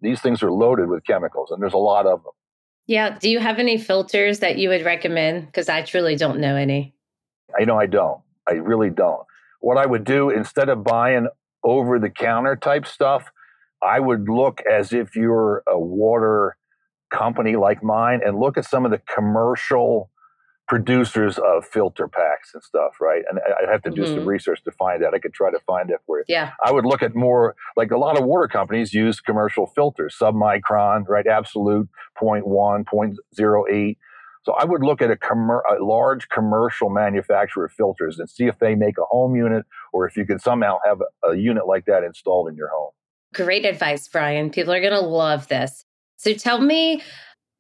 these 0.02 0.22
things 0.22 0.44
are 0.44 0.52
loaded 0.52 0.90
with 0.90 1.06
chemicals 1.06 1.52
and 1.52 1.62
there's 1.62 1.74
a 1.74 1.78
lot 1.78 2.06
of 2.06 2.24
them. 2.24 2.34
Yeah. 2.86 3.18
Do 3.18 3.30
you 3.30 3.40
have 3.40 3.60
any 3.60 3.78
filters 3.78 4.40
that 4.40 4.58
you 4.58 4.70
would 4.70 4.86
recommend? 4.86 5.48
Because 5.48 5.68
I 5.68 5.82
truly 5.82 6.16
don't 6.16 6.40
know 6.40 6.56
any. 6.56 6.94
I 7.60 7.66
know 7.66 7.80
I 7.80 7.86
don't. 7.86 8.22
I 8.48 8.54
really 8.54 8.90
don't 8.90 9.26
what 9.60 9.78
I 9.78 9.86
would 9.86 10.04
do 10.04 10.30
instead 10.30 10.70
of 10.70 10.84
buying 10.84 11.28
over 11.64 12.00
the 12.00 12.10
counter 12.10 12.56
type 12.56 12.86
stuff, 12.86 13.32
I 13.82 14.00
would 14.00 14.30
look 14.30 14.62
as 14.70 14.94
if 14.94 15.16
you're 15.16 15.64
a 15.68 15.80
water 15.80 16.58
company 17.12 17.56
like 17.56 17.84
mine 17.84 18.22
and 18.26 18.40
look 18.40 18.58
at 18.58 18.66
some 18.66 18.86
of 18.86 18.92
the 18.92 19.02
commercial 19.14 20.10
producers 20.68 21.38
of 21.38 21.66
filter 21.66 22.08
packs 22.08 22.54
and 22.54 22.62
stuff, 22.62 23.00
right? 23.00 23.24
And 23.30 23.40
I'd 23.40 23.72
have 23.72 23.82
to 23.84 23.90
do 23.90 24.02
mm-hmm. 24.02 24.16
some 24.16 24.26
research 24.26 24.64
to 24.66 24.72
find 24.72 25.02
that. 25.04 25.14
I 25.14 25.20
could 25.20 25.34
try 25.34 25.50
to 25.50 25.60
find 25.66 25.90
it 25.90 26.00
for 26.06 26.20
you. 26.20 26.26
Yeah. 26.28 26.52
I 26.64 26.72
would 26.72 26.86
look 26.86 27.02
at 27.02 27.16
more 27.16 27.56
like 27.78 27.92
a 27.92 27.98
lot 27.98 28.18
of 28.18 28.26
water 28.26 28.48
companies 28.48 28.94
use 28.94 29.22
commercial 29.22 29.68
filters, 29.68 30.16
submicron, 30.20 31.08
right? 31.08 31.26
Absolute 31.26 31.88
0.1, 32.22 32.84
0.08. 32.84 33.98
So 34.44 34.54
I 34.54 34.66
would 34.66 34.84
look 34.84 35.02
at 35.02 35.10
a, 35.10 35.18
com- 35.18 35.50
a 35.50 35.84
large 35.84 36.30
commercial 36.30 36.90
manufacturer 36.90 37.66
of 37.66 37.72
filters 37.72 38.20
and 38.20 38.30
see 38.30 38.46
if 38.46 38.60
they 38.60 38.76
make 38.76 38.98
a 38.98 39.04
home 39.10 39.36
unit 39.36 39.66
or 39.94 40.08
if 40.08 40.16
you 40.16 40.26
could 40.26 40.42
somehow 40.42 40.80
have 40.86 41.02
a, 41.02 41.30
a 41.30 41.38
unit 41.38 41.68
like 41.68 41.86
that 41.86 42.04
installed 42.04 42.50
in 42.50 42.56
your 42.56 42.70
home. 42.70 42.92
Great 43.34 43.66
advice, 43.66 44.08
Brian. 44.08 44.50
People 44.50 44.74
are 44.74 44.82
going 44.82 44.94
to 44.94 45.00
love 45.00 45.48
this. 45.48 45.86
So 46.18 46.34
tell 46.34 46.60
me 46.60 47.02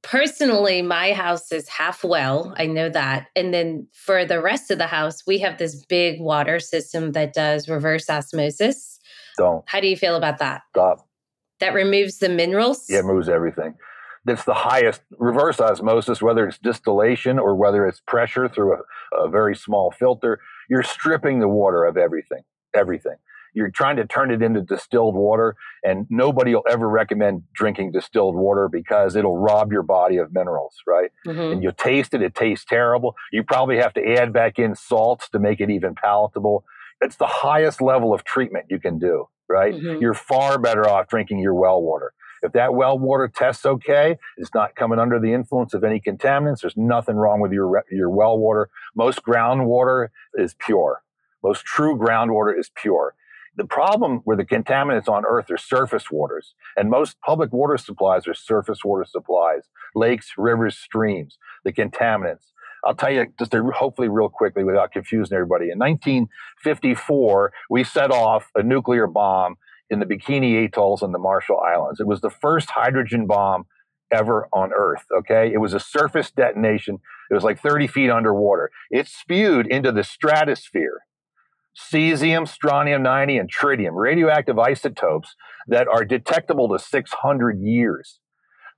personally, 0.08 0.82
my 0.82 1.14
house 1.14 1.52
is 1.52 1.68
half 1.68 2.04
well. 2.04 2.54
I 2.58 2.66
know 2.66 2.90
that. 2.90 3.28
And 3.36 3.54
then 3.54 3.88
for 3.92 4.26
the 4.26 4.42
rest 4.42 4.72
of 4.72 4.78
the 4.78 4.88
house, 4.88 5.28
we 5.28 5.40
have 5.40 5.58
this 5.58 5.86
big 5.86 6.22
water 6.22 6.60
system 6.60 7.12
that 7.12 7.34
does 7.34 7.68
reverse 7.68 8.10
osmosis. 8.10 9.00
Don't. 9.38 9.64
How 9.68 9.82
do 9.82 9.88
you 9.88 9.98
feel 9.98 10.16
about 10.16 10.40
that? 10.40 10.62
Stop. 10.72 11.08
That 11.60 11.74
removes 11.74 12.20
the 12.20 12.30
minerals? 12.30 12.86
Yeah, 12.88 13.00
it 13.00 13.06
removes 13.06 13.30
everything 13.30 13.76
that's 14.28 14.44
the 14.44 14.54
highest 14.54 15.02
reverse 15.18 15.60
osmosis, 15.60 16.22
whether 16.22 16.48
it's 16.48 16.58
distillation 16.58 17.40
or 17.40 17.56
whether 17.56 17.88
it's 17.88 18.02
pressure 18.02 18.50
through 18.50 18.74
a, 18.74 19.24
a 19.24 19.30
very 19.30 19.56
small 19.56 19.90
filter. 19.90 20.40
you're 20.70 20.84
stripping 20.84 21.40
the 21.40 21.48
water 21.48 21.86
of 21.86 21.96
everything, 21.96 22.44
everything. 22.76 23.16
You're 23.58 23.72
trying 23.72 23.96
to 23.96 24.06
turn 24.06 24.30
it 24.30 24.44
into 24.44 24.62
distilled 24.62 25.16
water, 25.16 25.56
and 25.84 26.06
nobody 26.12 26.54
will 26.54 26.64
ever 26.70 26.88
recommend 26.88 27.42
drinking 27.56 27.92
distilled 27.92 28.36
water 28.36 28.70
because 28.72 29.16
it'll 29.16 29.36
rob 29.36 29.72
your 29.72 29.82
body 29.82 30.18
of 30.18 30.32
minerals, 30.32 30.76
right? 30.86 31.10
Mm-hmm. 31.26 31.54
And 31.54 31.64
you 31.64 31.72
taste 31.76 32.14
it, 32.14 32.22
it 32.22 32.36
tastes 32.36 32.66
terrible. 32.66 33.16
You 33.32 33.44
probably 33.44 33.78
have 33.78 33.96
to 33.96 34.14
add 34.14 34.32
back 34.32 34.60
in 34.60 34.76
salts 34.76 35.28
to 35.30 35.40
make 35.40 35.60
it 35.60 35.72
even 35.72 35.96
palatable. 35.96 36.66
It's 37.02 37.16
the 37.16 37.26
highest 37.26 37.82
level 37.82 38.14
of 38.14 38.24
treatment 38.24 38.66
you 38.70 38.80
can 38.80 39.00
do, 39.00 39.28
right? 39.50 39.74
Mm-hmm. 39.74 40.04
You're 40.04 40.14
far 40.14 40.60
better 40.60 40.88
off 40.88 41.08
drinking 41.08 41.40
your 41.40 41.56
well 41.56 41.82
water. 41.82 42.14
If 42.44 42.52
that 42.52 42.76
well 42.76 43.00
water 43.00 43.28
tests 43.28 43.66
okay, 43.66 44.18
it's 44.38 44.54
not 44.54 44.76
coming 44.76 45.00
under 45.00 45.20
the 45.20 45.34
influence 45.34 45.74
of 45.74 45.84
any 45.84 46.00
contaminants. 46.00 46.62
There's 46.62 46.78
nothing 46.78 47.16
wrong 47.16 47.40
with 47.40 47.52
your 47.52 47.84
your 47.90 48.12
well 48.12 48.38
water. 48.38 48.70
Most 48.96 49.24
groundwater 49.24 50.10
is 50.36 50.54
pure. 50.60 51.02
Most 51.44 51.66
true 51.66 51.98
groundwater 51.98 52.54
is 52.56 52.70
pure. 52.76 53.16
The 53.58 53.66
problem 53.66 54.22
where 54.24 54.38
the 54.38 54.46
contaminants 54.46 55.10
on 55.10 55.26
Earth 55.26 55.50
are 55.50 55.58
surface 55.58 56.12
waters, 56.12 56.54
and 56.76 56.92
most 56.92 57.20
public 57.26 57.52
water 57.52 57.78
supplies 57.78 58.28
are 58.28 58.36
surface 58.36 58.86
water 58.86 59.04
supplies, 59.04 59.64
lakes, 59.96 60.34
rivers, 60.38 60.78
streams, 60.78 61.40
the 61.66 61.74
contaminants. 61.74 62.52
I'll 62.86 62.94
tell 62.94 63.12
you 63.12 63.26
just 63.40 63.54
hopefully 63.54 64.10
real 64.10 64.30
quickly 64.30 64.64
without 64.64 64.92
confusing 64.92 65.36
everybody. 65.36 65.72
In 65.72 65.80
1954, 65.80 67.52
we 67.72 67.84
set 67.84 68.12
off 68.12 68.52
a 68.54 68.62
nuclear 68.62 69.08
bomb 69.08 69.56
in 69.90 70.00
the 70.00 70.06
Bikini 70.06 70.64
Atolls 70.64 71.02
on 71.02 71.12
the 71.12 71.20
Marshall 71.20 71.60
Islands. 71.60 72.00
It 72.00 72.06
was 72.06 72.22
the 72.22 72.30
first 72.30 72.70
hydrogen 72.70 73.26
bomb 73.26 73.66
ever 74.12 74.48
on 74.54 74.72
Earth. 74.74 75.06
Okay. 75.18 75.52
It 75.52 75.58
was 75.58 75.74
a 75.74 75.80
surface 75.80 76.30
detonation. 76.30 77.00
It 77.32 77.34
was 77.34 77.44
like 77.44 77.60
30 77.60 77.88
feet 77.88 78.10
underwater. 78.10 78.70
It 78.92 79.08
spewed 79.08 79.68
into 79.68 79.92
the 79.92 80.04
stratosphere 80.04 81.02
cesium, 81.78 82.48
strontium 82.48 83.04
90, 83.04 83.38
and 83.38 83.52
tritium, 83.52 83.92
radioactive 83.94 84.58
isotopes 84.58 85.36
that 85.68 85.88
are 85.88 86.04
detectable 86.04 86.70
to 86.70 86.80
600 86.80 87.62
years. 87.62 88.20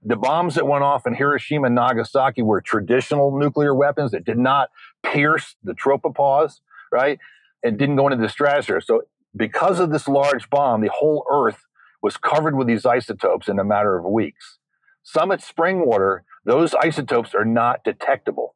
The 0.03 0.15
bombs 0.15 0.55
that 0.55 0.67
went 0.67 0.83
off 0.83 1.05
in 1.05 1.13
Hiroshima 1.13 1.67
and 1.67 1.75
Nagasaki 1.75 2.41
were 2.41 2.61
traditional 2.61 3.37
nuclear 3.37 3.75
weapons 3.75 4.11
that 4.11 4.25
did 4.25 4.37
not 4.37 4.69
pierce 5.03 5.55
the 5.63 5.73
tropopause, 5.73 6.59
right? 6.91 7.19
And 7.63 7.77
didn't 7.77 7.97
go 7.97 8.07
into 8.07 8.21
the 8.21 8.29
stratosphere. 8.29 8.81
So 8.81 9.03
because 9.35 9.79
of 9.79 9.91
this 9.91 10.07
large 10.07 10.49
bomb, 10.49 10.81
the 10.81 10.91
whole 10.93 11.25
Earth 11.31 11.65
was 12.01 12.17
covered 12.17 12.55
with 12.55 12.67
these 12.67 12.85
isotopes 12.85 13.49
in 13.49 13.59
a 13.59 13.63
matter 13.63 13.97
of 13.97 14.05
weeks. 14.05 14.59
Summit 15.03 15.41
spring 15.41 15.85
water, 15.85 16.23
those 16.45 16.73
isotopes 16.75 17.35
are 17.35 17.45
not 17.45 17.83
detectable. 17.83 18.55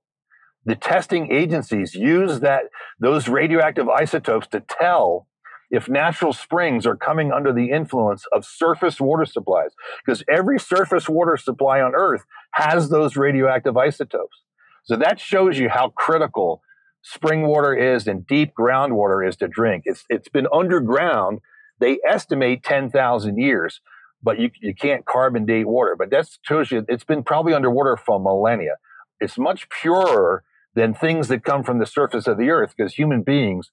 The 0.65 0.75
testing 0.75 1.31
agencies 1.31 1.93
use 1.93 2.39
that 2.39 2.65
those 2.99 3.27
radioactive 3.27 3.89
isotopes 3.89 4.47
to 4.47 4.61
tell 4.61 5.27
if 5.69 5.89
natural 5.89 6.33
springs 6.33 6.85
are 6.85 6.95
coming 6.95 7.31
under 7.31 7.51
the 7.51 7.71
influence 7.71 8.25
of 8.31 8.45
surface 8.45 9.01
water 9.01 9.25
supplies 9.25 9.71
because 10.05 10.23
every 10.29 10.59
surface 10.59 11.09
water 11.09 11.35
supply 11.35 11.81
on 11.81 11.95
earth 11.95 12.23
has 12.51 12.89
those 12.89 13.15
radioactive 13.15 13.75
isotopes. 13.75 14.43
So 14.83 14.95
that 14.97 15.19
shows 15.19 15.57
you 15.57 15.69
how 15.69 15.89
critical 15.89 16.61
spring 17.01 17.41
water 17.47 17.73
is 17.73 18.07
and 18.07 18.25
deep 18.25 18.53
groundwater 18.57 19.27
is 19.27 19.35
to 19.37 19.47
drink. 19.47 19.83
It's 19.85 20.05
it's 20.09 20.29
been 20.29 20.47
underground. 20.53 21.39
They 21.79 21.99
estimate 22.07 22.63
10,000 22.63 23.37
years, 23.37 23.81
but 24.21 24.39
you, 24.39 24.51
you 24.61 24.73
can't 24.73 25.05
carbon 25.05 25.45
date 25.45 25.67
water. 25.67 25.95
But 25.97 26.11
that 26.11 26.29
shows 26.43 26.71
you 26.71 26.85
it's 26.87 27.03
been 27.03 27.23
probably 27.23 27.53
underwater 27.53 27.97
for 27.97 28.19
millennia. 28.19 28.75
It's 29.19 29.37
much 29.37 29.67
purer 29.69 30.43
than 30.75 30.93
things 30.93 31.27
that 31.27 31.43
come 31.43 31.63
from 31.63 31.79
the 31.79 31.85
surface 31.85 32.27
of 32.27 32.37
the 32.37 32.49
earth 32.49 32.73
because 32.75 32.93
human 32.93 33.21
beings, 33.21 33.71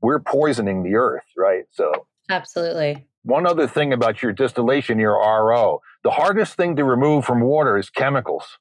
we're 0.00 0.20
poisoning 0.20 0.82
the 0.82 0.94
earth, 0.94 1.24
right? 1.36 1.64
So, 1.72 2.06
absolutely. 2.30 3.06
One 3.22 3.46
other 3.46 3.66
thing 3.66 3.92
about 3.92 4.22
your 4.22 4.32
distillation, 4.32 4.98
your 4.98 5.14
RO, 5.14 5.80
the 6.04 6.12
hardest 6.12 6.54
thing 6.54 6.76
to 6.76 6.84
remove 6.84 7.24
from 7.24 7.40
water 7.40 7.76
is 7.76 7.90
chemicals. 7.90 8.58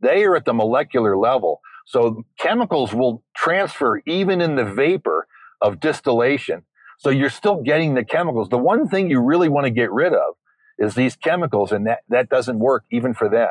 They 0.00 0.24
are 0.24 0.34
at 0.34 0.44
the 0.44 0.52
molecular 0.52 1.16
level. 1.16 1.60
So 1.86 2.24
chemicals 2.38 2.92
will 2.92 3.22
transfer 3.36 4.02
even 4.06 4.40
in 4.40 4.56
the 4.56 4.64
vapor 4.64 5.26
of 5.60 5.78
distillation. 5.78 6.64
So 6.98 7.10
you're 7.10 7.30
still 7.30 7.62
getting 7.62 7.94
the 7.94 8.04
chemicals. 8.04 8.48
The 8.48 8.58
one 8.58 8.88
thing 8.88 9.10
you 9.10 9.20
really 9.20 9.48
want 9.48 9.66
to 9.66 9.70
get 9.70 9.92
rid 9.92 10.12
of 10.12 10.34
is 10.78 10.94
these 10.94 11.16
chemicals, 11.16 11.70
and 11.70 11.86
that, 11.86 12.00
that 12.08 12.28
doesn't 12.28 12.58
work 12.58 12.84
even 12.90 13.14
for 13.14 13.28
them. 13.28 13.50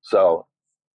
So 0.00 0.46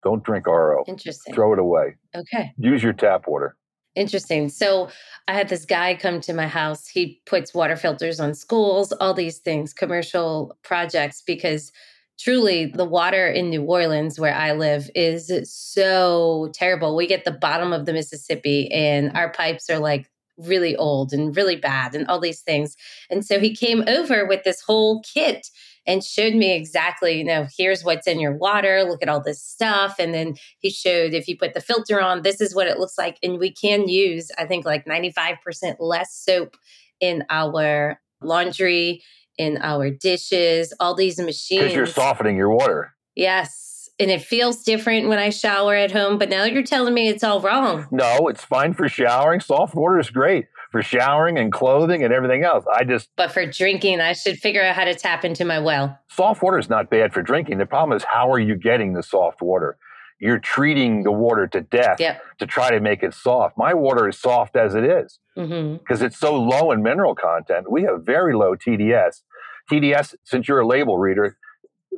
don't 0.02 0.22
drink 0.24 0.46
RO. 0.46 0.84
Interesting. 0.86 1.34
Throw 1.34 1.52
it 1.52 1.58
away. 1.58 1.96
Okay. 2.14 2.52
Use 2.56 2.82
your 2.82 2.92
tap 2.92 3.26
water. 3.26 3.56
Interesting. 3.94 4.48
So 4.48 4.88
I 5.28 5.34
had 5.34 5.48
this 5.48 5.66
guy 5.66 5.94
come 5.94 6.20
to 6.22 6.32
my 6.32 6.46
house. 6.46 6.88
He 6.88 7.20
puts 7.26 7.52
water 7.52 7.76
filters 7.76 8.20
on 8.20 8.34
schools, 8.34 8.92
all 8.92 9.12
these 9.12 9.38
things, 9.38 9.74
commercial 9.74 10.56
projects, 10.62 11.22
because 11.26 11.72
truly 12.18 12.66
the 12.66 12.86
water 12.86 13.26
in 13.28 13.50
New 13.50 13.62
Orleans, 13.62 14.18
where 14.18 14.34
I 14.34 14.52
live, 14.52 14.88
is 14.94 15.30
so 15.44 16.50
terrible. 16.54 16.96
We 16.96 17.06
get 17.06 17.24
the 17.24 17.32
bottom 17.32 17.72
of 17.72 17.84
the 17.84 17.92
Mississippi, 17.92 18.72
and 18.72 19.14
our 19.14 19.30
pipes 19.30 19.68
are 19.68 19.78
like 19.78 20.08
really 20.38 20.74
old 20.76 21.12
and 21.12 21.36
really 21.36 21.56
bad, 21.56 21.94
and 21.94 22.06
all 22.06 22.18
these 22.18 22.40
things. 22.40 22.76
And 23.10 23.26
so 23.26 23.38
he 23.38 23.54
came 23.54 23.84
over 23.86 24.24
with 24.26 24.44
this 24.44 24.62
whole 24.62 25.02
kit 25.02 25.48
and 25.86 26.02
showed 26.02 26.34
me 26.34 26.54
exactly, 26.54 27.18
you 27.18 27.24
know, 27.24 27.46
here's 27.56 27.84
what's 27.84 28.06
in 28.06 28.20
your 28.20 28.36
water, 28.36 28.84
look 28.84 29.02
at 29.02 29.08
all 29.08 29.22
this 29.22 29.42
stuff. 29.42 29.96
And 29.98 30.14
then 30.14 30.34
he 30.58 30.70
showed 30.70 31.14
if 31.14 31.26
you 31.28 31.36
put 31.36 31.54
the 31.54 31.60
filter 31.60 32.00
on, 32.00 32.22
this 32.22 32.40
is 32.40 32.54
what 32.54 32.68
it 32.68 32.78
looks 32.78 32.96
like. 32.96 33.18
And 33.22 33.38
we 33.38 33.52
can 33.52 33.88
use, 33.88 34.30
I 34.38 34.46
think, 34.46 34.64
like 34.64 34.84
95% 34.86 35.76
less 35.80 36.14
soap 36.14 36.56
in 37.00 37.24
our 37.28 38.00
laundry 38.20 39.02
in 39.38 39.58
our 39.60 39.90
dishes, 39.90 40.72
all 40.78 40.94
these 40.94 41.18
machines. 41.18 41.62
Because 41.62 41.74
you're 41.74 41.86
softening 41.86 42.36
your 42.36 42.54
water. 42.54 42.94
Yes. 43.16 43.88
And 43.98 44.10
it 44.10 44.22
feels 44.22 44.62
different 44.62 45.08
when 45.08 45.18
I 45.18 45.30
shower 45.30 45.74
at 45.74 45.92
home, 45.92 46.18
but 46.18 46.28
now 46.28 46.44
you're 46.44 46.62
telling 46.62 46.94
me 46.94 47.08
it's 47.08 47.22
all 47.24 47.40
wrong. 47.40 47.86
No, 47.90 48.28
it's 48.28 48.44
fine 48.44 48.74
for 48.74 48.88
showering. 48.88 49.40
Soft 49.40 49.74
water 49.74 49.98
is 49.98 50.10
great 50.10 50.46
for 50.72 50.82
showering 50.82 51.38
and 51.38 51.52
clothing 51.52 52.02
and 52.02 52.12
everything 52.12 52.42
else. 52.42 52.64
I 52.74 52.82
just. 52.84 53.10
But 53.16 53.30
for 53.30 53.46
drinking, 53.46 54.00
I 54.00 54.14
should 54.14 54.38
figure 54.38 54.62
out 54.62 54.74
how 54.74 54.84
to 54.84 54.94
tap 54.94 55.24
into 55.24 55.44
my 55.44 55.60
well. 55.60 55.98
Soft 56.10 56.42
water 56.42 56.58
is 56.58 56.68
not 56.68 56.90
bad 56.90 57.12
for 57.12 57.22
drinking. 57.22 57.58
The 57.58 57.66
problem 57.66 57.96
is, 57.96 58.04
how 58.04 58.32
are 58.32 58.40
you 58.40 58.56
getting 58.56 58.94
the 58.94 59.02
soft 59.02 59.42
water? 59.42 59.76
You're 60.18 60.38
treating 60.38 61.02
the 61.02 61.12
water 61.12 61.46
to 61.48 61.60
death 61.60 61.98
yep. 62.00 62.22
to 62.38 62.46
try 62.46 62.70
to 62.70 62.80
make 62.80 63.02
it 63.02 63.12
soft. 63.12 63.58
My 63.58 63.74
water 63.74 64.08
is 64.08 64.18
soft 64.18 64.56
as 64.56 64.74
it 64.74 64.84
is 64.84 65.18
because 65.34 65.50
mm-hmm. 65.50 66.04
it's 66.04 66.18
so 66.18 66.40
low 66.40 66.70
in 66.70 66.82
mineral 66.82 67.14
content. 67.14 67.70
We 67.70 67.82
have 67.82 68.04
very 68.04 68.34
low 68.34 68.54
TDS. 68.54 69.22
TDS, 69.70 70.14
since 70.24 70.46
you're 70.46 70.60
a 70.60 70.66
label 70.66 70.96
reader, 70.96 71.36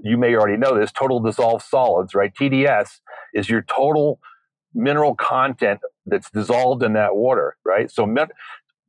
you 0.03 0.17
may 0.17 0.35
already 0.35 0.57
know 0.57 0.79
this 0.79 0.91
total 0.91 1.21
dissolved 1.21 1.65
solids, 1.65 2.15
right? 2.15 2.33
TDS 2.35 3.01
is 3.35 3.49
your 3.49 3.63
total 3.63 4.21
mineral 4.75 5.15
content 5.15 5.81
that's 6.07 6.31
dissolved 6.31 6.83
in 6.83 6.95
that 6.95 7.15
water, 7.15 7.57
right? 7.65 7.91
So 7.91 8.07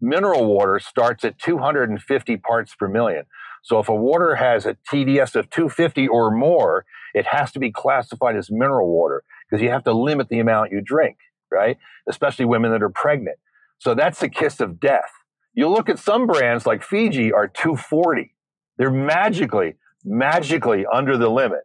mineral 0.02 0.46
water 0.46 0.80
starts 0.80 1.24
at 1.24 1.40
250 1.40 2.38
parts 2.38 2.76
per 2.76 2.88
million. 2.88 3.26
So 3.64 3.80
if 3.80 3.90
a 3.90 3.96
water 3.96 4.36
has 4.36 4.66
a 4.66 4.78
TDS 4.92 5.36
of 5.36 5.50
250 5.50 6.08
or 6.08 6.30
more, 6.32 6.86
it 7.14 7.26
has 7.28 7.52
to 7.54 7.60
be 7.60 7.72
classified 7.72 8.36
as 8.36 8.52
mineral 8.52 8.90
water 8.90 9.24
because 9.50 9.62
you 9.62 9.70
have 9.70 9.84
to 9.86 9.94
limit 9.94 10.30
the 10.30 10.40
amount 10.40 10.72
you 10.72 10.82
drink, 10.82 11.18
right? 11.52 11.78
Especially 12.08 12.46
women 12.46 12.72
that 12.72 12.84
are 12.84 12.90
pregnant. 12.90 13.38
So 13.80 13.96
that's 13.96 14.20
the 14.20 14.30
kiss 14.30 14.60
of 14.60 14.80
death. 14.80 15.12
You 15.54 15.70
look 15.70 15.90
at 15.90 16.00
some 16.00 16.28
brands 16.28 16.66
like 16.66 16.84
Fiji 16.84 17.32
are 17.32 17.48
240. 17.48 18.36
They're 18.78 18.92
magically, 18.92 19.78
magically 20.04 20.86
under 20.86 21.18
the 21.18 21.30
limit. 21.30 21.62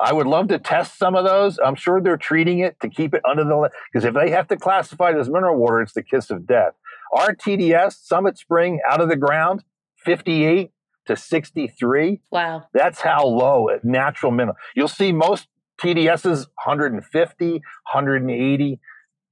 I 0.00 0.12
would 0.12 0.26
love 0.26 0.48
to 0.48 0.58
test 0.58 0.98
some 0.98 1.14
of 1.14 1.24
those. 1.24 1.58
I'm 1.58 1.76
sure 1.76 2.00
they're 2.00 2.16
treating 2.16 2.58
it 2.58 2.78
to 2.80 2.88
keep 2.88 3.14
it 3.14 3.22
under 3.28 3.44
the 3.44 3.54
limit 3.54 3.72
because 3.92 4.04
if 4.04 4.14
they 4.14 4.30
have 4.30 4.48
to 4.48 4.56
classify 4.56 5.10
it 5.10 5.16
as 5.16 5.28
mineral 5.28 5.56
water, 5.56 5.80
it's 5.80 5.92
the 5.92 6.02
kiss 6.02 6.30
of 6.30 6.46
death. 6.46 6.72
Our 7.12 7.34
TDS 7.34 7.94
Summit 8.02 8.38
Spring 8.38 8.80
out 8.88 9.00
of 9.00 9.08
the 9.08 9.16
ground, 9.16 9.62
58 10.04 10.70
to 11.06 11.16
63. 11.16 12.20
Wow. 12.30 12.64
That's 12.72 13.00
how 13.00 13.26
low 13.26 13.68
at 13.68 13.84
natural 13.84 14.32
mineral. 14.32 14.56
You'll 14.74 14.88
see 14.88 15.12
most 15.12 15.48
TDSs 15.80 16.46
150, 16.64 17.50
180. 17.52 18.80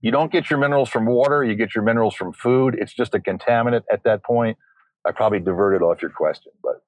You 0.01 0.11
don't 0.11 0.33
get 0.33 0.51
your 0.51 0.59
minerals 0.59 0.89
from 0.89 1.07
water, 1.07 1.45
you 1.45 1.55
get 1.55 1.75
your 1.75 1.85
minerals 1.85 2.15
from 2.15 2.33
food. 2.33 2.77
It's 2.79 2.93
just 2.93 3.15
a 3.15 3.19
contaminant 3.19 3.83
at 3.91 4.03
that 4.05 4.25
point. 4.25 4.59
I 5.07 5.13
probably 5.13 5.41
diverted 5.41 5.83
off 5.83 6.03
your 6.03 6.11
question, 6.11 6.53
but 6.63 6.83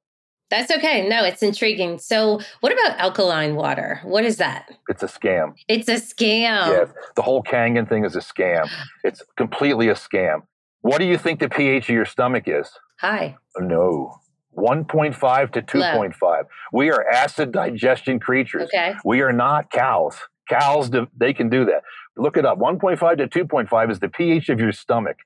that's 0.50 0.70
okay. 0.70 1.08
No, 1.08 1.24
it's 1.24 1.42
intriguing. 1.42 1.98
So, 1.98 2.40
what 2.60 2.72
about 2.72 2.98
alkaline 3.00 3.56
water? 3.56 4.00
What 4.04 4.24
is 4.24 4.36
that? 4.36 4.70
It's 4.88 5.02
a 5.02 5.06
scam. 5.06 5.54
It's 5.68 5.88
a 5.88 5.94
scam. 5.94 6.68
Yes. 6.68 6.88
The 7.16 7.22
whole 7.22 7.42
Kangen 7.42 7.88
thing 7.88 8.04
is 8.04 8.14
a 8.14 8.20
scam. 8.20 8.68
It's 9.02 9.22
completely 9.36 9.88
a 9.88 9.94
scam. 9.94 10.42
What 10.84 10.98
do 10.98 11.06
you 11.06 11.16
think 11.16 11.40
the 11.40 11.48
pH 11.48 11.88
of 11.88 11.94
your 11.94 12.04
stomach 12.04 12.44
is? 12.46 12.68
High. 13.00 13.36
No. 13.58 14.20
1.5 14.54 15.52
to 15.52 15.62
2.5. 15.62 16.44
We 16.74 16.90
are 16.90 17.08
acid 17.08 17.52
digestion 17.52 18.20
creatures. 18.20 18.64
Okay. 18.64 18.94
We 19.02 19.22
are 19.22 19.32
not 19.32 19.70
cows. 19.70 20.16
Cows, 20.48 20.90
they 21.16 21.32
can 21.32 21.48
do 21.48 21.64
that. 21.64 21.82
Look 22.18 22.36
it 22.36 22.44
up. 22.44 22.58
1.5 22.58 23.16
to 23.16 23.44
2.5 23.46 23.90
is 23.90 23.98
the 23.98 24.10
pH 24.10 24.50
of 24.50 24.60
your 24.60 24.72
stomach. 24.72 25.16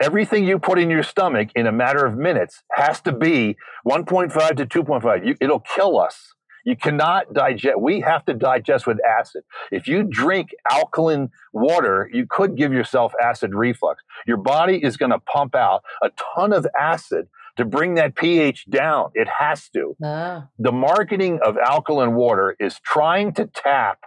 everything 0.00 0.44
you 0.44 0.58
put 0.58 0.78
in 0.78 0.88
your 0.90 1.02
stomach 1.02 1.48
in 1.54 1.66
a 1.66 1.72
matter 1.72 2.04
of 2.04 2.16
minutes 2.16 2.62
has 2.72 3.00
to 3.02 3.12
be 3.12 3.56
1.5 3.86 4.56
to 4.56 4.66
2.5. 4.66 5.26
You, 5.26 5.36
it'll 5.40 5.60
kill 5.76 5.98
us. 5.98 6.34
You 6.64 6.76
cannot 6.76 7.32
digest. 7.32 7.78
We 7.78 8.00
have 8.00 8.24
to 8.24 8.34
digest 8.34 8.86
with 8.86 8.98
acid. 9.04 9.42
If 9.70 9.86
you 9.86 10.02
drink 10.02 10.50
alkaline 10.70 11.30
water, 11.52 12.08
you 12.12 12.26
could 12.28 12.56
give 12.56 12.72
yourself 12.72 13.12
acid 13.22 13.54
reflux. 13.54 14.02
Your 14.26 14.38
body 14.38 14.82
is 14.82 14.96
going 14.96 15.12
to 15.12 15.18
pump 15.18 15.54
out 15.54 15.82
a 16.02 16.10
ton 16.34 16.52
of 16.52 16.66
acid 16.78 17.28
to 17.56 17.64
bring 17.64 17.94
that 17.94 18.16
pH 18.16 18.66
down. 18.70 19.10
It 19.14 19.28
has 19.38 19.68
to. 19.70 19.94
Ah. 20.02 20.48
The 20.58 20.72
marketing 20.72 21.40
of 21.44 21.56
alkaline 21.58 22.14
water 22.14 22.56
is 22.58 22.80
trying 22.80 23.34
to 23.34 23.46
tap 23.46 24.00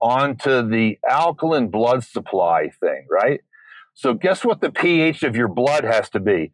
onto 0.00 0.66
the 0.68 0.98
alkaline 1.08 1.68
blood 1.68 2.04
supply 2.04 2.70
thing, 2.80 3.06
right? 3.10 3.40
So 3.94 4.14
guess 4.14 4.44
what 4.44 4.60
the 4.60 4.70
pH 4.70 5.22
of 5.22 5.36
your 5.36 5.48
blood 5.48 5.84
has 5.84 6.08
to 6.10 6.20
be? 6.20 6.52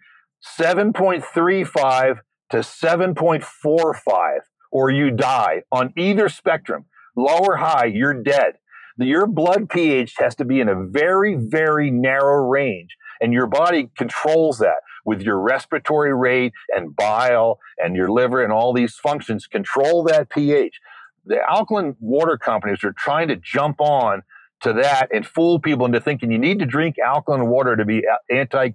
7.35 0.58 2.20
to 2.50 2.56
7.45 2.58 4.38
or 4.70 4.90
you 4.90 5.10
die 5.10 5.62
on 5.72 5.92
either 5.96 6.28
spectrum. 6.28 6.86
Low 7.16 7.38
or 7.38 7.56
high, 7.56 7.86
you're 7.86 8.14
dead. 8.14 8.54
Your 8.98 9.26
blood 9.26 9.70
pH 9.70 10.14
has 10.18 10.34
to 10.36 10.44
be 10.44 10.60
in 10.60 10.68
a 10.68 10.86
very, 10.86 11.34
very 11.34 11.90
narrow 11.90 12.46
range, 12.46 12.96
and 13.20 13.32
your 13.32 13.46
body 13.46 13.90
controls 13.96 14.58
that 14.58 14.82
with 15.04 15.22
your 15.22 15.40
respiratory 15.40 16.14
rate 16.14 16.52
and 16.68 16.94
bile 16.94 17.58
and 17.78 17.96
your 17.96 18.10
liver 18.10 18.42
and 18.42 18.52
all 18.52 18.74
these 18.74 18.94
functions. 18.94 19.46
Control 19.46 20.04
that 20.04 20.28
pH. 20.28 20.80
The 21.24 21.38
alkaline 21.48 21.96
water 22.00 22.36
companies 22.36 22.84
are 22.84 22.92
trying 22.92 23.28
to 23.28 23.36
jump 23.36 23.80
on 23.80 24.22
to 24.62 24.74
that 24.74 25.08
and 25.12 25.26
fool 25.26 25.58
people 25.58 25.86
into 25.86 26.00
thinking 26.00 26.30
you 26.30 26.38
need 26.38 26.58
to 26.58 26.66
drink 26.66 26.96
alkaline 26.98 27.46
water 27.46 27.76
to 27.76 27.84
be 27.84 28.04
anti 28.30 28.68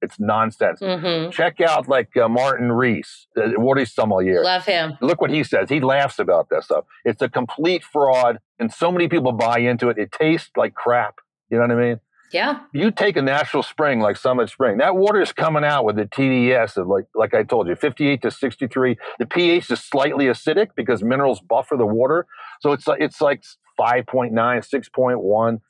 it's 0.00 0.18
nonsense. 0.20 0.80
Mm-hmm. 0.80 1.30
Check 1.30 1.60
out 1.60 1.88
like 1.88 2.16
uh, 2.16 2.28
Martin 2.28 2.70
Riese, 2.70 3.26
the 3.34 3.54
water 3.56 3.84
sommelier. 3.84 4.42
Love 4.42 4.64
him. 4.64 4.96
Look 5.00 5.20
what 5.20 5.30
he 5.30 5.42
says. 5.44 5.68
He 5.68 5.80
laughs 5.80 6.18
about 6.18 6.48
this 6.50 6.66
stuff. 6.66 6.84
It's 7.04 7.22
a 7.22 7.28
complete 7.28 7.84
fraud, 7.84 8.38
and 8.58 8.72
so 8.72 8.92
many 8.92 9.08
people 9.08 9.32
buy 9.32 9.58
into 9.58 9.88
it. 9.88 9.98
It 9.98 10.12
tastes 10.12 10.50
like 10.56 10.74
crap. 10.74 11.16
You 11.50 11.58
know 11.58 11.62
what 11.62 11.72
I 11.72 11.88
mean? 11.88 12.00
Yeah. 12.32 12.60
You 12.72 12.90
take 12.90 13.16
a 13.16 13.22
natural 13.22 13.62
spring 13.62 14.00
like 14.00 14.16
Summit 14.16 14.50
Spring. 14.50 14.78
That 14.78 14.96
water 14.96 15.20
is 15.20 15.32
coming 15.32 15.64
out 15.64 15.84
with 15.84 15.98
a 15.98 16.04
TDS 16.04 16.76
of 16.76 16.86
like 16.86 17.06
like 17.14 17.34
I 17.34 17.42
told 17.42 17.68
you, 17.68 17.74
58 17.74 18.22
to 18.22 18.30
63. 18.30 18.98
The 19.18 19.26
pH 19.26 19.70
is 19.70 19.80
slightly 19.80 20.26
acidic 20.26 20.68
because 20.76 21.02
minerals 21.02 21.40
buffer 21.40 21.76
the 21.76 21.86
water. 21.86 22.26
So 22.60 22.72
it's 22.72 22.86
like 22.86 23.00
it's 23.00 23.20
like 23.20 23.42
5.9, 23.80 24.32
6.1. 24.32 25.60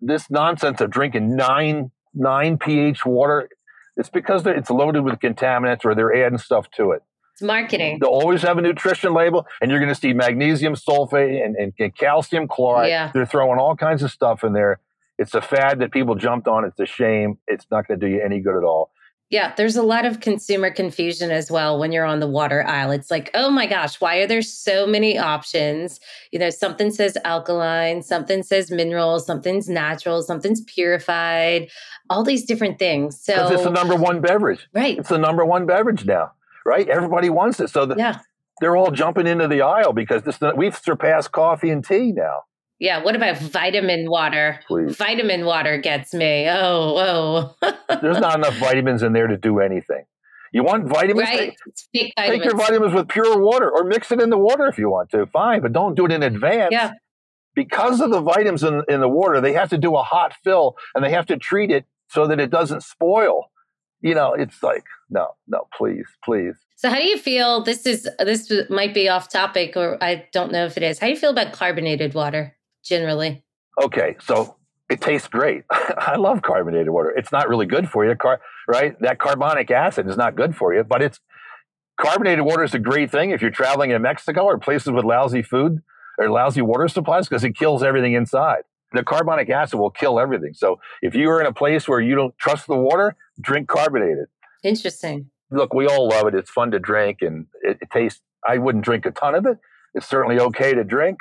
This 0.00 0.30
nonsense 0.30 0.80
of 0.80 0.90
drinking 0.90 1.36
9 1.36 1.90
9 2.14 2.58
pH 2.58 3.06
water 3.06 3.48
it's 3.96 4.08
because 4.08 4.46
it's 4.46 4.70
loaded 4.70 5.02
with 5.02 5.14
contaminants 5.16 5.84
or 5.84 5.94
they're 5.94 6.14
adding 6.14 6.38
stuff 6.38 6.70
to 6.72 6.92
it. 6.92 7.02
It's 7.34 7.42
marketing. 7.42 7.98
They'll 8.00 8.10
always 8.10 8.42
have 8.42 8.58
a 8.58 8.62
nutrition 8.62 9.14
label, 9.14 9.46
and 9.60 9.70
you're 9.70 9.80
going 9.80 9.92
to 9.92 9.98
see 9.98 10.12
magnesium 10.12 10.74
sulfate 10.74 11.44
and, 11.44 11.56
and, 11.56 11.72
and 11.78 11.96
calcium 11.96 12.46
chloride. 12.46 12.90
Yeah. 12.90 13.10
They're 13.12 13.26
throwing 13.26 13.58
all 13.58 13.74
kinds 13.74 14.02
of 14.02 14.10
stuff 14.10 14.44
in 14.44 14.52
there. 14.52 14.80
It's 15.18 15.34
a 15.34 15.40
fad 15.40 15.78
that 15.80 15.92
people 15.92 16.14
jumped 16.14 16.48
on. 16.48 16.64
It's 16.64 16.78
a 16.80 16.86
shame. 16.86 17.38
It's 17.46 17.66
not 17.70 17.86
going 17.86 18.00
to 18.00 18.06
do 18.06 18.12
you 18.12 18.20
any 18.22 18.40
good 18.40 18.56
at 18.56 18.64
all. 18.64 18.90
Yeah, 19.32 19.54
there's 19.56 19.76
a 19.76 19.82
lot 19.82 20.04
of 20.04 20.20
consumer 20.20 20.70
confusion 20.70 21.30
as 21.30 21.50
well 21.50 21.78
when 21.78 21.90
you're 21.90 22.04
on 22.04 22.20
the 22.20 22.26
water 22.26 22.62
aisle. 22.66 22.90
It's 22.90 23.10
like, 23.10 23.30
oh 23.32 23.48
my 23.48 23.64
gosh, 23.64 23.98
why 23.98 24.18
are 24.18 24.26
there 24.26 24.42
so 24.42 24.86
many 24.86 25.18
options? 25.18 26.00
You 26.32 26.38
know, 26.38 26.50
something 26.50 26.90
says 26.90 27.16
alkaline, 27.24 28.02
something 28.02 28.42
says 28.42 28.70
mineral, 28.70 29.20
something's 29.20 29.70
natural, 29.70 30.20
something's 30.22 30.60
purified, 30.60 31.70
all 32.10 32.22
these 32.24 32.44
different 32.44 32.78
things. 32.78 33.18
So 33.22 33.48
it's 33.48 33.64
the 33.64 33.70
number 33.70 33.96
one 33.96 34.20
beverage. 34.20 34.68
Right. 34.74 34.98
It's 34.98 35.08
the 35.08 35.16
number 35.16 35.46
one 35.46 35.64
beverage 35.64 36.04
now, 36.04 36.32
right? 36.66 36.86
Everybody 36.86 37.30
wants 37.30 37.58
it. 37.58 37.70
So 37.70 37.86
the, 37.86 37.96
yeah. 37.96 38.18
they're 38.60 38.76
all 38.76 38.90
jumping 38.90 39.26
into 39.26 39.48
the 39.48 39.62
aisle 39.62 39.94
because 39.94 40.24
this, 40.24 40.40
we've 40.54 40.76
surpassed 40.76 41.32
coffee 41.32 41.70
and 41.70 41.82
tea 41.82 42.12
now. 42.12 42.42
Yeah. 42.82 43.04
What 43.04 43.14
about 43.14 43.36
mm-hmm. 43.36 43.46
vitamin 43.46 44.10
water? 44.10 44.58
Please. 44.66 44.96
Vitamin 44.96 45.44
water 45.44 45.78
gets 45.78 46.12
me. 46.12 46.48
Oh, 46.48 47.54
oh. 47.62 47.72
There's 48.02 48.18
not 48.18 48.34
enough 48.34 48.56
vitamins 48.56 49.04
in 49.04 49.12
there 49.12 49.28
to 49.28 49.36
do 49.36 49.60
anything. 49.60 50.02
You 50.52 50.64
want 50.64 50.88
vitamins? 50.88 51.28
Right. 51.28 51.56
Take, 51.94 52.12
take, 52.16 52.44
your 52.44 52.56
vitamins 52.56 52.92
with 52.92 53.06
pure 53.06 53.38
water 53.38 53.70
or 53.70 53.84
mix 53.84 54.10
it 54.10 54.20
in 54.20 54.30
the 54.30 54.36
water 54.36 54.66
if 54.66 54.78
you 54.78 54.90
want 54.90 55.10
to. 55.10 55.26
Fine, 55.26 55.62
but 55.62 55.72
don't 55.72 55.94
do 55.94 56.06
it 56.06 56.10
in 56.10 56.24
advance. 56.24 56.72
Yeah. 56.72 56.90
Because 57.54 58.00
of 58.00 58.10
the 58.10 58.20
vitamins 58.20 58.64
in, 58.64 58.82
in 58.88 59.00
the 59.00 59.08
water, 59.08 59.40
they 59.40 59.52
have 59.52 59.70
to 59.70 59.78
do 59.78 59.94
a 59.94 60.02
hot 60.02 60.34
fill 60.42 60.74
and 60.96 61.04
they 61.04 61.10
have 61.10 61.26
to 61.26 61.36
treat 61.36 61.70
it 61.70 61.84
so 62.08 62.26
that 62.26 62.40
it 62.40 62.50
doesn't 62.50 62.82
spoil. 62.82 63.44
You 64.00 64.16
know, 64.16 64.34
it's 64.34 64.60
like, 64.60 64.82
no, 65.08 65.28
no, 65.46 65.68
please, 65.78 66.06
please. 66.24 66.56
So 66.74 66.90
how 66.90 66.96
do 66.96 67.04
you 67.04 67.16
feel 67.16 67.62
this 67.62 67.86
is 67.86 68.08
this 68.18 68.52
might 68.68 68.92
be 68.92 69.08
off 69.08 69.28
topic 69.28 69.76
or 69.76 70.02
I 70.02 70.26
don't 70.32 70.50
know 70.50 70.66
if 70.66 70.76
it 70.76 70.82
is. 70.82 70.98
How 70.98 71.06
do 71.06 71.12
you 71.12 71.18
feel 71.18 71.30
about 71.30 71.52
carbonated 71.52 72.14
water? 72.14 72.56
Generally? 72.82 73.44
Okay, 73.82 74.16
so 74.20 74.56
it 74.90 75.00
tastes 75.00 75.28
great. 75.28 75.64
I 75.70 76.16
love 76.16 76.42
carbonated 76.42 76.90
water. 76.90 77.10
It's 77.16 77.32
not 77.32 77.48
really 77.48 77.66
good 77.66 77.88
for 77.88 78.04
you, 78.06 78.14
car- 78.14 78.40
right? 78.68 78.98
That 79.00 79.18
carbonic 79.18 79.70
acid 79.70 80.08
is 80.08 80.16
not 80.16 80.36
good 80.36 80.54
for 80.54 80.74
you, 80.74 80.84
but 80.84 81.02
it's 81.02 81.20
carbonated 82.00 82.44
water 82.44 82.64
is 82.64 82.74
a 82.74 82.78
great 82.78 83.10
thing 83.10 83.30
if 83.30 83.40
you're 83.40 83.50
traveling 83.50 83.90
in 83.90 84.02
Mexico 84.02 84.42
or 84.44 84.58
places 84.58 84.90
with 84.92 85.04
lousy 85.04 85.42
food 85.42 85.78
or 86.18 86.30
lousy 86.30 86.60
water 86.62 86.88
supplies 86.88 87.28
because 87.28 87.44
it 87.44 87.56
kills 87.56 87.82
everything 87.82 88.14
inside. 88.14 88.62
The 88.92 89.02
carbonic 89.02 89.48
acid 89.48 89.78
will 89.78 89.90
kill 89.90 90.20
everything. 90.20 90.52
So 90.52 90.78
if 91.00 91.14
you 91.14 91.30
are 91.30 91.40
in 91.40 91.46
a 91.46 91.52
place 91.52 91.88
where 91.88 92.00
you 92.00 92.14
don't 92.14 92.36
trust 92.36 92.66
the 92.66 92.76
water, 92.76 93.16
drink 93.40 93.68
carbonated. 93.68 94.26
Interesting. 94.62 95.30
Look, 95.50 95.72
we 95.72 95.86
all 95.86 96.08
love 96.08 96.26
it. 96.26 96.34
It's 96.34 96.50
fun 96.50 96.70
to 96.72 96.78
drink 96.78 97.18
and 97.22 97.46
it, 97.62 97.78
it 97.80 97.90
tastes. 97.90 98.20
I 98.46 98.58
wouldn't 98.58 98.84
drink 98.84 99.06
a 99.06 99.10
ton 99.10 99.34
of 99.34 99.46
it. 99.46 99.58
It's 99.94 100.06
certainly 100.06 100.40
okay 100.40 100.74
to 100.74 100.84
drink, 100.84 101.20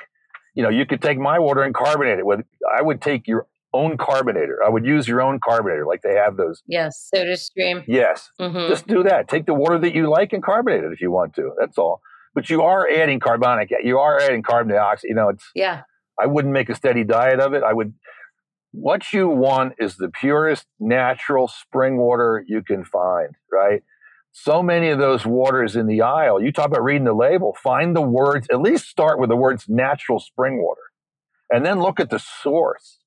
you 0.54 0.64
know, 0.64 0.70
you 0.70 0.86
could 0.86 1.02
take 1.02 1.18
my 1.18 1.40
water 1.40 1.62
and 1.62 1.74
carbonate 1.74 2.20
it 2.20 2.26
with, 2.26 2.42
I 2.76 2.82
would 2.82 3.02
take 3.02 3.28
your 3.28 3.48
own 3.74 3.98
carbonator. 3.98 4.60
I 4.66 4.70
would 4.70 4.86
use 4.86 5.08
your 5.08 5.22
own 5.22 5.40
carbonator, 5.40 5.86
like 5.86 6.02
they 6.02 6.16
have 6.16 6.38
those. 6.38 6.62
Yes, 6.68 7.10
Soda 7.14 7.38
Stream. 7.38 7.84
Yes, 7.88 8.30
mm-hmm. 8.40 8.70
just 8.70 8.88
do 8.88 9.04
that. 9.04 9.28
Take 9.28 9.46
the 9.46 9.54
water 9.54 9.80
that 9.80 9.96
you 9.96 10.10
like 10.10 10.34
and 10.34 10.44
carbonate 10.44 10.84
it 10.84 10.92
if 10.92 11.02
you 11.02 11.12
want 11.12 11.36
to. 11.36 11.52
That's 11.60 11.78
all. 11.78 12.02
But 12.34 12.50
you 12.50 12.62
are 12.62 12.88
adding 12.90 13.20
carbonic. 13.20 13.72
You 13.84 14.00
are 14.00 14.20
adding 14.20 14.42
carbon 14.42 14.74
dioxide. 14.74 15.10
You 15.10 15.16
know, 15.16 15.30
it's. 15.30 15.50
Yeah. 15.56 15.82
I 16.22 16.28
wouldn't 16.28 16.54
make 16.54 16.70
a 16.70 16.76
steady 16.76 17.04
diet 17.04 17.40
of 17.40 17.54
it. 17.54 17.64
I 17.64 17.74
would. 17.74 17.94
What 18.74 19.12
you 19.12 19.28
want 19.28 19.74
is 19.80 19.98
the 19.98 20.10
purest 20.10 20.66
natural 20.80 21.50
spring 21.50 21.98
water 21.98 22.44
you 22.48 22.64
can 22.64 22.86
find, 22.86 23.36
right? 23.52 23.84
So 24.32 24.64
many 24.64 24.90
of 24.90 25.00
those 25.00 25.26
waters 25.26 25.76
in 25.76 25.88
the 25.88 26.02
aisle, 26.02 26.42
you 26.42 26.52
talk 26.52 26.68
about 26.68 26.84
reading 26.84 27.04
the 27.04 27.14
label, 27.14 27.56
find 27.62 27.96
the 27.96 28.02
words, 28.02 28.48
at 28.50 28.62
least 28.62 28.88
start 28.88 29.20
with 29.20 29.30
the 29.30 29.36
words 29.36 29.66
natural 29.68 30.20
spring 30.20 30.62
water, 30.62 30.82
and 31.50 31.66
then 31.66 31.82
look 31.82 32.00
at 32.00 32.10
the 32.10 32.20
source. 32.20 33.00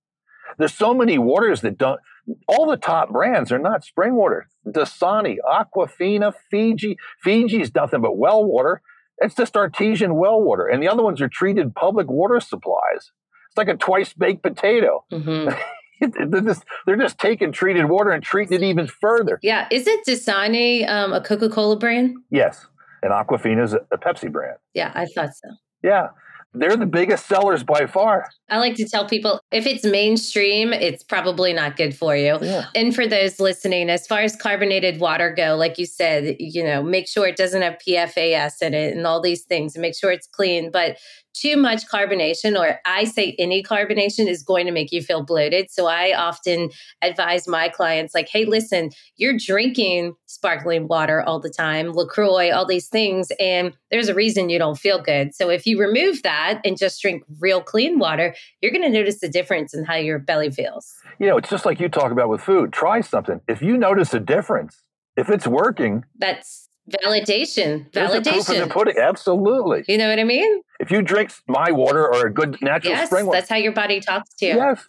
There's 0.58 0.74
so 0.74 0.92
many 0.92 1.18
waters 1.18 1.62
that 1.62 1.78
don't, 1.78 2.00
all 2.46 2.68
the 2.68 2.76
top 2.76 3.10
brands 3.10 3.50
are 3.52 3.58
not 3.58 3.84
spring 3.84 4.14
water. 4.14 4.48
Dasani, 4.66 5.36
Aquafina, 5.46 6.34
Fiji. 6.50 6.98
Fiji's 7.22 7.74
nothing 7.74 8.02
but 8.02 8.16
well 8.16 8.44
water. 8.44 8.82
It's 9.18 9.34
just 9.34 9.56
artesian 9.56 10.16
well 10.16 10.40
water. 10.40 10.66
And 10.66 10.82
the 10.82 10.88
other 10.88 11.02
ones 11.02 11.20
are 11.20 11.28
treated 11.28 11.74
public 11.74 12.08
water 12.08 12.40
supplies. 12.40 13.12
It's 13.48 13.56
like 13.56 13.68
a 13.68 13.76
twice 13.76 14.12
baked 14.12 14.42
potato. 14.42 15.04
Mm-hmm. 15.12 15.54
they're 16.28 16.40
just 16.40 16.64
they're 16.86 16.96
just 16.96 17.18
taking 17.18 17.52
treated 17.52 17.88
water 17.88 18.10
and 18.10 18.22
treating 18.22 18.54
it 18.54 18.62
even 18.62 18.86
further. 18.86 19.38
Yeah, 19.42 19.66
isn't 19.70 20.06
Dasani 20.06 20.88
um, 20.88 21.12
a 21.12 21.20
Coca 21.20 21.48
Cola 21.48 21.76
brand? 21.76 22.16
Yes, 22.30 22.66
and 23.02 23.12
Aquafina 23.12 23.62
is 23.62 23.74
a, 23.74 23.80
a 23.92 23.98
Pepsi 23.98 24.30
brand. 24.30 24.58
Yeah, 24.74 24.92
I 24.94 25.06
thought 25.06 25.30
so. 25.34 25.50
Yeah, 25.82 26.08
they're 26.54 26.76
the 26.76 26.86
biggest 26.86 27.26
sellers 27.26 27.64
by 27.64 27.86
far. 27.86 28.30
I 28.48 28.58
like 28.58 28.76
to 28.76 28.88
tell 28.88 29.06
people 29.08 29.40
if 29.50 29.66
it's 29.66 29.84
mainstream, 29.84 30.72
it's 30.72 31.02
probably 31.02 31.52
not 31.52 31.76
good 31.76 31.96
for 31.96 32.16
you. 32.16 32.38
Yeah. 32.40 32.66
And 32.74 32.94
for 32.94 33.06
those 33.06 33.40
listening, 33.40 33.90
as 33.90 34.06
far 34.06 34.20
as 34.20 34.36
carbonated 34.36 35.00
water 35.00 35.34
go, 35.36 35.56
like 35.56 35.78
you 35.78 35.86
said, 35.86 36.36
you 36.38 36.62
know, 36.62 36.82
make 36.82 37.08
sure 37.08 37.26
it 37.26 37.36
doesn't 37.36 37.62
have 37.62 37.78
PFAS 37.86 38.62
in 38.62 38.72
it 38.72 38.96
and 38.96 39.04
all 39.06 39.20
these 39.20 39.42
things 39.42 39.74
and 39.74 39.82
make 39.82 39.96
sure 39.96 40.12
it's 40.12 40.28
clean. 40.28 40.70
But 40.70 40.96
too 41.34 41.56
much 41.56 41.86
carbonation, 41.86 42.58
or 42.58 42.80
I 42.86 43.04
say 43.04 43.34
any 43.38 43.62
carbonation, 43.62 44.28
is 44.28 44.42
going 44.42 44.66
to 44.66 44.72
make 44.72 44.92
you 44.92 45.02
feel 45.02 45.22
bloated. 45.22 45.70
So 45.70 45.86
I 45.86 46.14
often 46.16 46.70
advise 47.02 47.46
my 47.46 47.68
clients, 47.68 48.14
like, 48.14 48.28
hey, 48.28 48.44
listen, 48.44 48.90
you're 49.16 49.36
drinking 49.36 50.14
sparkling 50.26 50.88
water 50.88 51.22
all 51.22 51.40
the 51.40 51.50
time, 51.50 51.92
LaCroix, 51.92 52.50
all 52.50 52.66
these 52.66 52.88
things, 52.88 53.30
and 53.38 53.76
there's 53.90 54.08
a 54.08 54.14
reason 54.14 54.48
you 54.48 54.58
don't 54.58 54.78
feel 54.78 55.02
good. 55.02 55.34
So 55.34 55.50
if 55.50 55.66
you 55.66 55.78
remove 55.78 56.22
that 56.22 56.60
and 56.64 56.78
just 56.78 57.00
drink 57.02 57.22
real 57.40 57.60
clean 57.60 57.98
water, 57.98 58.34
you're 58.60 58.72
going 58.72 58.82
to 58.82 58.88
notice 58.88 59.20
the 59.20 59.28
difference 59.28 59.74
in 59.74 59.84
how 59.84 59.96
your 59.96 60.18
belly 60.18 60.50
feels. 60.50 60.94
You 61.18 61.26
know, 61.26 61.36
it's 61.36 61.50
just 61.50 61.64
like 61.64 61.80
you 61.80 61.88
talk 61.88 62.12
about 62.12 62.28
with 62.28 62.40
food. 62.40 62.72
Try 62.72 63.00
something. 63.00 63.40
If 63.48 63.62
you 63.62 63.76
notice 63.76 64.14
a 64.14 64.20
difference, 64.20 64.82
if 65.16 65.30
it's 65.30 65.46
working, 65.46 66.04
that's 66.18 66.68
Validation. 66.90 67.90
Validation. 67.92 68.32
Proof 68.32 68.50
in 68.50 68.60
the 68.60 68.66
pudding. 68.66 68.98
Absolutely. 68.98 69.84
You 69.88 69.96
know 69.96 70.08
what 70.08 70.18
I 70.18 70.24
mean? 70.24 70.62
If 70.80 70.90
you 70.90 71.02
drink 71.02 71.32
my 71.48 71.70
water 71.70 72.06
or 72.06 72.26
a 72.26 72.32
good 72.32 72.60
natural 72.60 72.94
yes, 72.94 73.08
spring 73.08 73.26
water. 73.26 73.38
That's 73.38 73.48
how 73.48 73.56
your 73.56 73.72
body 73.72 74.00
talks 74.00 74.34
to 74.34 74.46
you. 74.46 74.56
Yes. 74.56 74.86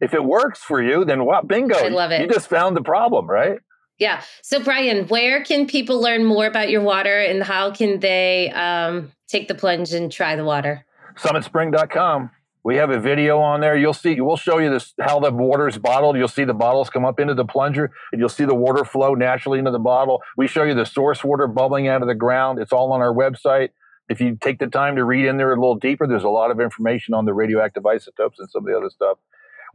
If 0.00 0.12
it 0.12 0.24
works 0.24 0.60
for 0.60 0.82
you, 0.82 1.04
then 1.04 1.24
what? 1.24 1.46
Bingo. 1.46 1.76
I 1.76 1.88
love 1.88 2.10
it. 2.10 2.20
You 2.20 2.28
just 2.28 2.48
found 2.48 2.76
the 2.76 2.82
problem, 2.82 3.28
right? 3.28 3.58
Yeah. 3.98 4.22
So, 4.42 4.62
Brian, 4.62 5.06
where 5.08 5.42
can 5.42 5.66
people 5.66 6.00
learn 6.00 6.24
more 6.24 6.46
about 6.46 6.68
your 6.68 6.82
water 6.82 7.18
and 7.18 7.42
how 7.42 7.70
can 7.70 8.00
they 8.00 8.50
um, 8.50 9.12
take 9.28 9.48
the 9.48 9.54
plunge 9.54 9.92
and 9.92 10.12
try 10.12 10.36
the 10.36 10.44
water? 10.44 10.84
SummitSpring.com. 11.16 12.30
We 12.66 12.74
have 12.78 12.90
a 12.90 12.98
video 12.98 13.38
on 13.38 13.60
there. 13.60 13.76
You'll 13.76 13.92
see, 13.92 14.20
we'll 14.20 14.36
show 14.36 14.58
you 14.58 14.70
this 14.70 14.92
how 15.00 15.20
the 15.20 15.30
water 15.30 15.68
is 15.68 15.78
bottled. 15.78 16.16
You'll 16.16 16.26
see 16.26 16.42
the 16.42 16.52
bottles 16.52 16.90
come 16.90 17.04
up 17.04 17.20
into 17.20 17.32
the 17.32 17.44
plunger 17.44 17.92
and 18.10 18.18
you'll 18.18 18.28
see 18.28 18.44
the 18.44 18.56
water 18.56 18.84
flow 18.84 19.14
naturally 19.14 19.60
into 19.60 19.70
the 19.70 19.78
bottle. 19.78 20.20
We 20.36 20.48
show 20.48 20.64
you 20.64 20.74
the 20.74 20.84
source 20.84 21.22
water 21.22 21.46
bubbling 21.46 21.86
out 21.86 22.02
of 22.02 22.08
the 22.08 22.16
ground. 22.16 22.58
It's 22.58 22.72
all 22.72 22.90
on 22.90 23.00
our 23.00 23.14
website. 23.14 23.68
If 24.08 24.20
you 24.20 24.36
take 24.40 24.58
the 24.58 24.66
time 24.66 24.96
to 24.96 25.04
read 25.04 25.26
in 25.26 25.36
there 25.36 25.52
a 25.52 25.54
little 25.54 25.76
deeper, 25.76 26.08
there's 26.08 26.24
a 26.24 26.28
lot 26.28 26.50
of 26.50 26.58
information 26.58 27.14
on 27.14 27.24
the 27.24 27.32
radioactive 27.32 27.86
isotopes 27.86 28.40
and 28.40 28.50
some 28.50 28.64
of 28.64 28.66
the 28.66 28.76
other 28.76 28.90
stuff. 28.90 29.18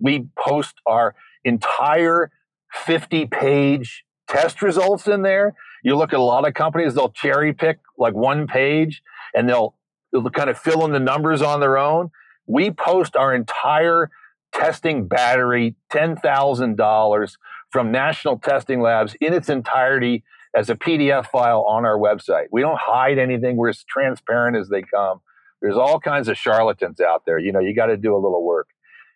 We 0.01 0.27
post 0.37 0.75
our 0.85 1.15
entire 1.45 2.29
50 2.73 3.27
page 3.27 4.03
test 4.27 4.61
results 4.61 5.07
in 5.07 5.21
there. 5.21 5.55
You 5.81 5.95
look 5.95 6.11
at 6.11 6.19
a 6.19 6.23
lot 6.23 6.45
of 6.45 6.55
companies, 6.55 6.95
they'll 6.95 7.11
cherry 7.11 7.53
pick 7.53 7.79
like 7.97 8.15
one 8.15 8.47
page 8.47 9.01
and 9.33 9.47
they'll, 9.47 9.75
they'll 10.11 10.29
kind 10.29 10.49
of 10.49 10.59
fill 10.59 10.83
in 10.83 10.91
the 10.91 10.99
numbers 10.99 11.41
on 11.41 11.61
their 11.61 11.77
own. 11.77 12.11
We 12.51 12.69
post 12.71 13.15
our 13.15 13.33
entire 13.33 14.09
testing 14.51 15.07
battery, 15.07 15.75
$10,000 15.89 17.37
from 17.71 17.91
national 17.91 18.39
testing 18.39 18.81
labs 18.81 19.15
in 19.21 19.33
its 19.33 19.47
entirety 19.47 20.23
as 20.53 20.69
a 20.69 20.75
PDF 20.75 21.27
file 21.27 21.61
on 21.61 21.85
our 21.85 21.97
website. 21.97 22.47
We 22.51 22.59
don't 22.59 22.79
hide 22.79 23.17
anything. 23.17 23.55
We're 23.55 23.69
as 23.69 23.85
transparent 23.85 24.57
as 24.57 24.67
they 24.67 24.81
come. 24.81 25.21
There's 25.61 25.77
all 25.77 25.99
kinds 25.99 26.27
of 26.27 26.37
charlatans 26.37 26.99
out 26.99 27.23
there. 27.25 27.39
You 27.39 27.53
know, 27.53 27.59
you 27.59 27.73
got 27.73 27.85
to 27.85 27.95
do 27.95 28.13
a 28.13 28.19
little 28.19 28.43
work. 28.43 28.67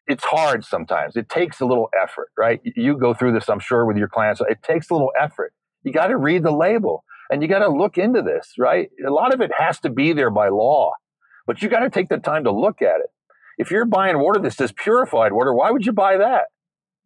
It's 0.07 0.23
hard 0.23 0.63
sometimes. 0.63 1.17
It 1.17 1.27
takes 1.27 1.59
a 1.59 1.65
little 1.65 1.89
effort, 2.01 2.29
right? 2.37 2.61
You 2.63 2.97
go 2.97 3.13
through 3.13 3.33
this, 3.33 3.49
I'm 3.49 3.59
sure, 3.59 3.85
with 3.85 3.97
your 3.97 4.07
clients. 4.07 4.39
It 4.47 4.63
takes 4.63 4.89
a 4.89 4.93
little 4.93 5.11
effort. 5.19 5.51
You 5.83 5.91
got 5.91 6.07
to 6.07 6.17
read 6.17 6.43
the 6.43 6.51
label 6.51 7.03
and 7.29 7.41
you 7.41 7.49
got 7.49 7.59
to 7.59 7.69
look 7.69 7.97
into 7.97 8.21
this, 8.21 8.53
right? 8.57 8.89
A 9.05 9.11
lot 9.11 9.33
of 9.33 9.41
it 9.41 9.51
has 9.57 9.79
to 9.81 9.89
be 9.89 10.13
there 10.13 10.29
by 10.29 10.49
law, 10.49 10.93
but 11.45 11.61
you 11.61 11.67
got 11.67 11.79
to 11.79 11.89
take 11.89 12.07
the 12.07 12.17
time 12.17 12.45
to 12.45 12.51
look 12.51 12.81
at 12.81 13.01
it. 13.01 13.09
If 13.57 13.71
you're 13.71 13.85
buying 13.85 14.19
water 14.19 14.39
that 14.39 14.53
says 14.53 14.71
purified 14.71 15.33
water, 15.33 15.53
why 15.53 15.71
would 15.71 15.85
you 15.85 15.93
buy 15.93 16.17
that? 16.17 16.45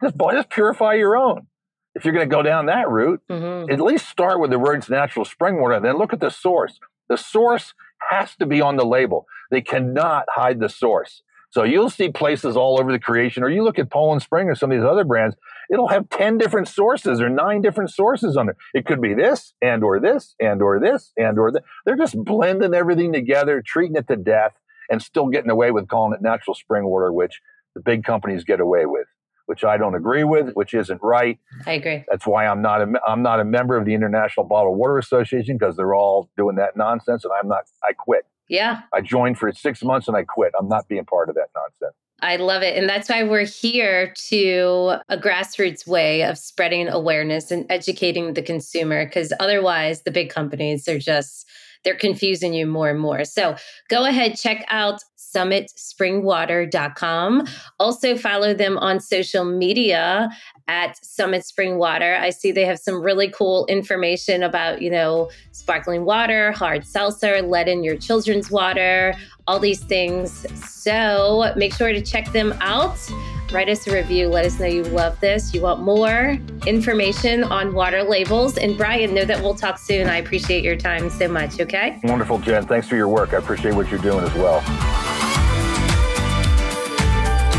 Just 0.02 0.18
buy, 0.18 0.34
just 0.34 0.50
purify 0.50 0.94
your 0.94 1.18
own. 1.18 1.48
If 1.96 2.06
you're 2.06 2.14
going 2.14 2.30
to 2.30 2.36
go 2.36 2.44
down 2.44 2.68
that 2.68 2.90
route, 2.90 3.22
mm-hmm. 3.30 3.72
at 3.72 3.82
least 3.82 4.08
start 4.08 4.40
with 4.40 4.52
the 4.52 4.60
words 4.60 4.90
natural 4.90 5.26
spring 5.26 5.60
water, 5.60 5.74
and 5.74 5.86
then 5.86 5.98
look 5.98 6.14
at 6.14 6.20
the 6.20 6.30
source. 6.30 6.80
The 7.10 7.18
source 7.18 7.74
has 8.10 8.36
to 8.38 8.46
be 8.46 8.62
on 8.62 8.78
the 8.78 8.86
label. 8.86 9.26
They 9.52 9.62
cannot 9.62 10.26
hide 10.30 10.60
the 10.60 10.70
source. 10.70 11.24
So 11.52 11.64
you'll 11.64 11.90
see 11.90 12.10
places 12.10 12.56
all 12.56 12.80
over 12.80 12.92
the 12.92 13.00
creation, 13.00 13.42
or 13.42 13.50
you 13.50 13.64
look 13.64 13.80
at 13.80 13.90
Poland 13.90 14.22
Spring 14.22 14.48
or 14.48 14.56
some 14.56 14.72
of 14.72 14.78
these 14.78 14.86
other 14.86 15.04
brands, 15.04 15.36
it'll 15.72 15.88
have 15.88 16.08
10 16.10 16.38
different 16.38 16.68
sources 16.68 17.20
or 17.20 17.28
nine 17.28 17.62
different 17.62 17.90
sources 17.90 18.38
on 18.38 18.50
it. 18.50 18.56
It 18.76 18.86
could 18.86 19.02
be 19.02 19.16
this 19.16 19.54
and 19.60 19.84
or 19.84 20.00
this 20.00 20.36
and 20.40 20.62
or 20.62 20.80
this 20.80 21.12
and 21.18 21.40
or 21.40 21.52
that. 21.52 21.64
They're 21.86 21.98
just 21.98 22.16
blending 22.24 22.76
everything 22.76 23.14
together, 23.14 23.64
treating 23.66 23.96
it 23.96 24.08
to 24.10 24.16
death, 24.16 24.54
and 24.90 25.02
still 25.02 25.28
getting 25.28 25.50
away 25.50 25.72
with 25.72 25.88
calling 25.88 26.14
it 26.14 26.22
natural 26.22 26.54
spring 26.54 26.86
water, 26.86 27.12
which 27.12 27.42
the 27.76 27.82
big 27.82 28.04
companies 28.04 28.44
get 28.44 28.60
away 28.60 28.86
with, 28.86 29.08
which 29.46 29.64
I 29.64 29.78
don't 29.78 29.96
agree 29.96 30.24
with, 30.24 30.54
which 30.54 30.74
isn't 30.74 31.02
right. 31.02 31.38
I 31.66 31.74
agree. 31.74 32.04
That's 32.10 32.26
why 32.26 32.46
I'm 32.46 32.62
not 32.62 32.82
a, 32.82 32.94
I'm 33.08 33.22
not 33.22 33.40
a 33.40 33.46
member 33.46 33.78
of 33.78 33.86
the 33.86 33.94
International 33.94 34.46
Bottled 34.46 34.78
Water 34.78 34.98
Association 34.98 35.58
because 35.58 35.76
they're 35.76 35.96
all 35.96 36.30
doing 36.38 36.56
that 36.56 36.76
nonsense, 36.76 37.24
and 37.24 37.34
I'm 37.40 37.48
not. 37.48 37.64
I 37.84 37.94
quit. 37.94 38.26
Yeah. 38.50 38.82
I 38.92 39.02
joined 39.02 39.38
for 39.38 39.52
six 39.52 39.84
months 39.84 40.08
and 40.08 40.18
I 40.18 40.24
quit. 40.24 40.54
I'm 40.60 40.68
not 40.68 40.88
being 40.88 41.06
part 41.06 41.30
of 41.30 41.36
that 41.36 41.50
nonsense. 41.56 41.96
I 42.22 42.36
love 42.36 42.64
it. 42.64 42.78
And 42.78 42.90
that's 42.90 43.08
why 43.08 43.24
we're 43.24 43.46
here 43.46 44.14
to 44.28 44.96
a 45.08 45.18
grassroots 45.18 45.88
way 45.88 46.24
of 46.24 46.38
spreading 46.38 46.90
awareness 46.90 47.50
and 47.52 47.66
educating 47.70 48.34
the 48.34 48.42
consumer 48.42 49.06
because 49.06 49.32
otherwise 49.40 50.02
the 50.02 50.12
big 50.12 50.30
companies 50.30 50.88
are 50.88 51.00
just 51.00 51.48
they're 51.84 51.96
confusing 51.96 52.54
you 52.54 52.66
more 52.66 52.90
and 52.90 53.00
more. 53.00 53.24
So 53.26 53.56
go 53.90 54.06
ahead, 54.06 54.36
check 54.36 54.66
out 54.70 55.02
summitspringwater.com. 55.18 57.48
Also 57.80 58.18
follow 58.18 58.54
them 58.54 58.78
on 58.78 59.00
social 59.00 59.46
media 59.46 60.30
at 60.68 61.04
Summit 61.06 61.46
Spring 61.46 61.78
Water. 61.78 62.18
I 62.20 62.32
see 62.32 62.52
they 62.52 62.66
have 62.66 62.80
some 62.80 63.02
really 63.02 63.30
cool 63.30 63.66
information 63.68 64.44
about, 64.44 64.82
you 64.82 64.90
know, 64.90 65.30
sparkling 65.52 66.06
water, 66.06 66.52
hard 66.52 66.86
seltzer, 66.86 67.42
let 67.42 67.68
in 67.68 67.84
your 67.84 67.98
children's 67.98 68.50
water, 68.50 69.14
all 69.48 69.60
these 69.60 69.84
things. 69.84 70.46
So 70.64 71.52
make 71.56 71.74
sure 71.74 71.92
to 71.92 72.02
check 72.02 72.32
them 72.32 72.54
out. 72.62 72.98
Write 73.52 73.70
us 73.70 73.88
a 73.88 73.94
review. 73.94 74.28
Let 74.28 74.46
us 74.46 74.60
know 74.60 74.68
you 74.68 74.84
love 74.84 75.20
this. 75.20 75.54
You 75.54 75.62
want 75.62 75.82
more 75.82 76.38
information 76.70 77.44
on 77.44 77.74
water 77.74 78.04
labels. 78.04 78.58
And 78.58 78.78
Brian, 78.78 79.14
know 79.14 79.26
that 79.26 79.42
we'll 79.42 79.56
talk 79.56 79.80
soon. 79.80 80.08
I 80.08 80.18
appreciate 80.18 80.64
your 80.64 80.78
time 80.78 81.10
so 81.10 81.28
much. 81.28 81.60
Okay. 81.60 82.00
Wonderful, 82.04 82.38
Jen. 82.38 82.66
Thanks 82.66 82.88
for 82.88 82.96
your 82.96 83.08
work. 83.08 83.34
I 83.34 83.38
appreciate 83.38 83.74
what 83.74 83.90
you're 83.90 84.00
doing 84.00 84.24
as 84.24 84.34
well. 84.36 84.62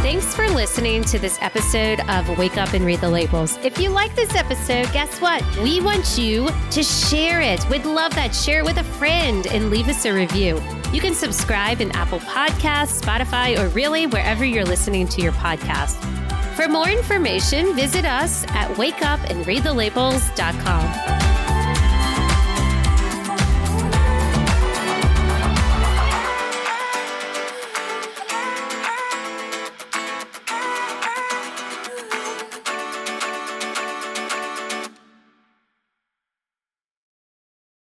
Thanks 0.02 0.34
for 0.34 0.48
listening 0.48 1.04
to 1.04 1.18
this 1.18 1.38
episode 1.40 2.00
of 2.08 2.36
Wake 2.38 2.56
Up 2.56 2.72
and 2.72 2.84
Read 2.84 3.00
the 3.00 3.08
Labels. 3.08 3.58
If 3.62 3.78
you 3.78 3.90
like 3.90 4.14
this 4.16 4.34
episode, 4.34 4.90
guess 4.92 5.20
what? 5.20 5.44
We 5.58 5.80
want 5.80 6.18
you 6.18 6.48
to 6.70 6.82
share 6.82 7.40
it. 7.40 7.68
We'd 7.68 7.84
love 7.84 8.14
that. 8.14 8.34
Share 8.34 8.60
it 8.60 8.64
with 8.64 8.78
a 8.78 8.84
friend 8.84 9.46
and 9.48 9.70
leave 9.70 9.88
us 9.88 10.04
a 10.06 10.12
review. 10.12 10.60
You 10.92 11.00
can 11.00 11.14
subscribe 11.14 11.80
in 11.80 11.92
Apple 11.92 12.18
Podcasts, 12.20 13.00
Spotify, 13.00 13.58
or 13.58 13.68
really 13.68 14.06
wherever 14.06 14.44
you're 14.44 14.64
listening 14.64 15.06
to 15.08 15.22
your 15.22 15.32
podcast. 15.32 16.19
For 16.56 16.68
more 16.68 16.88
information, 16.88 17.74
visit 17.74 18.04
us 18.04 18.44
at 18.48 18.68
wakeupandreadthelabels.com. 18.76 21.29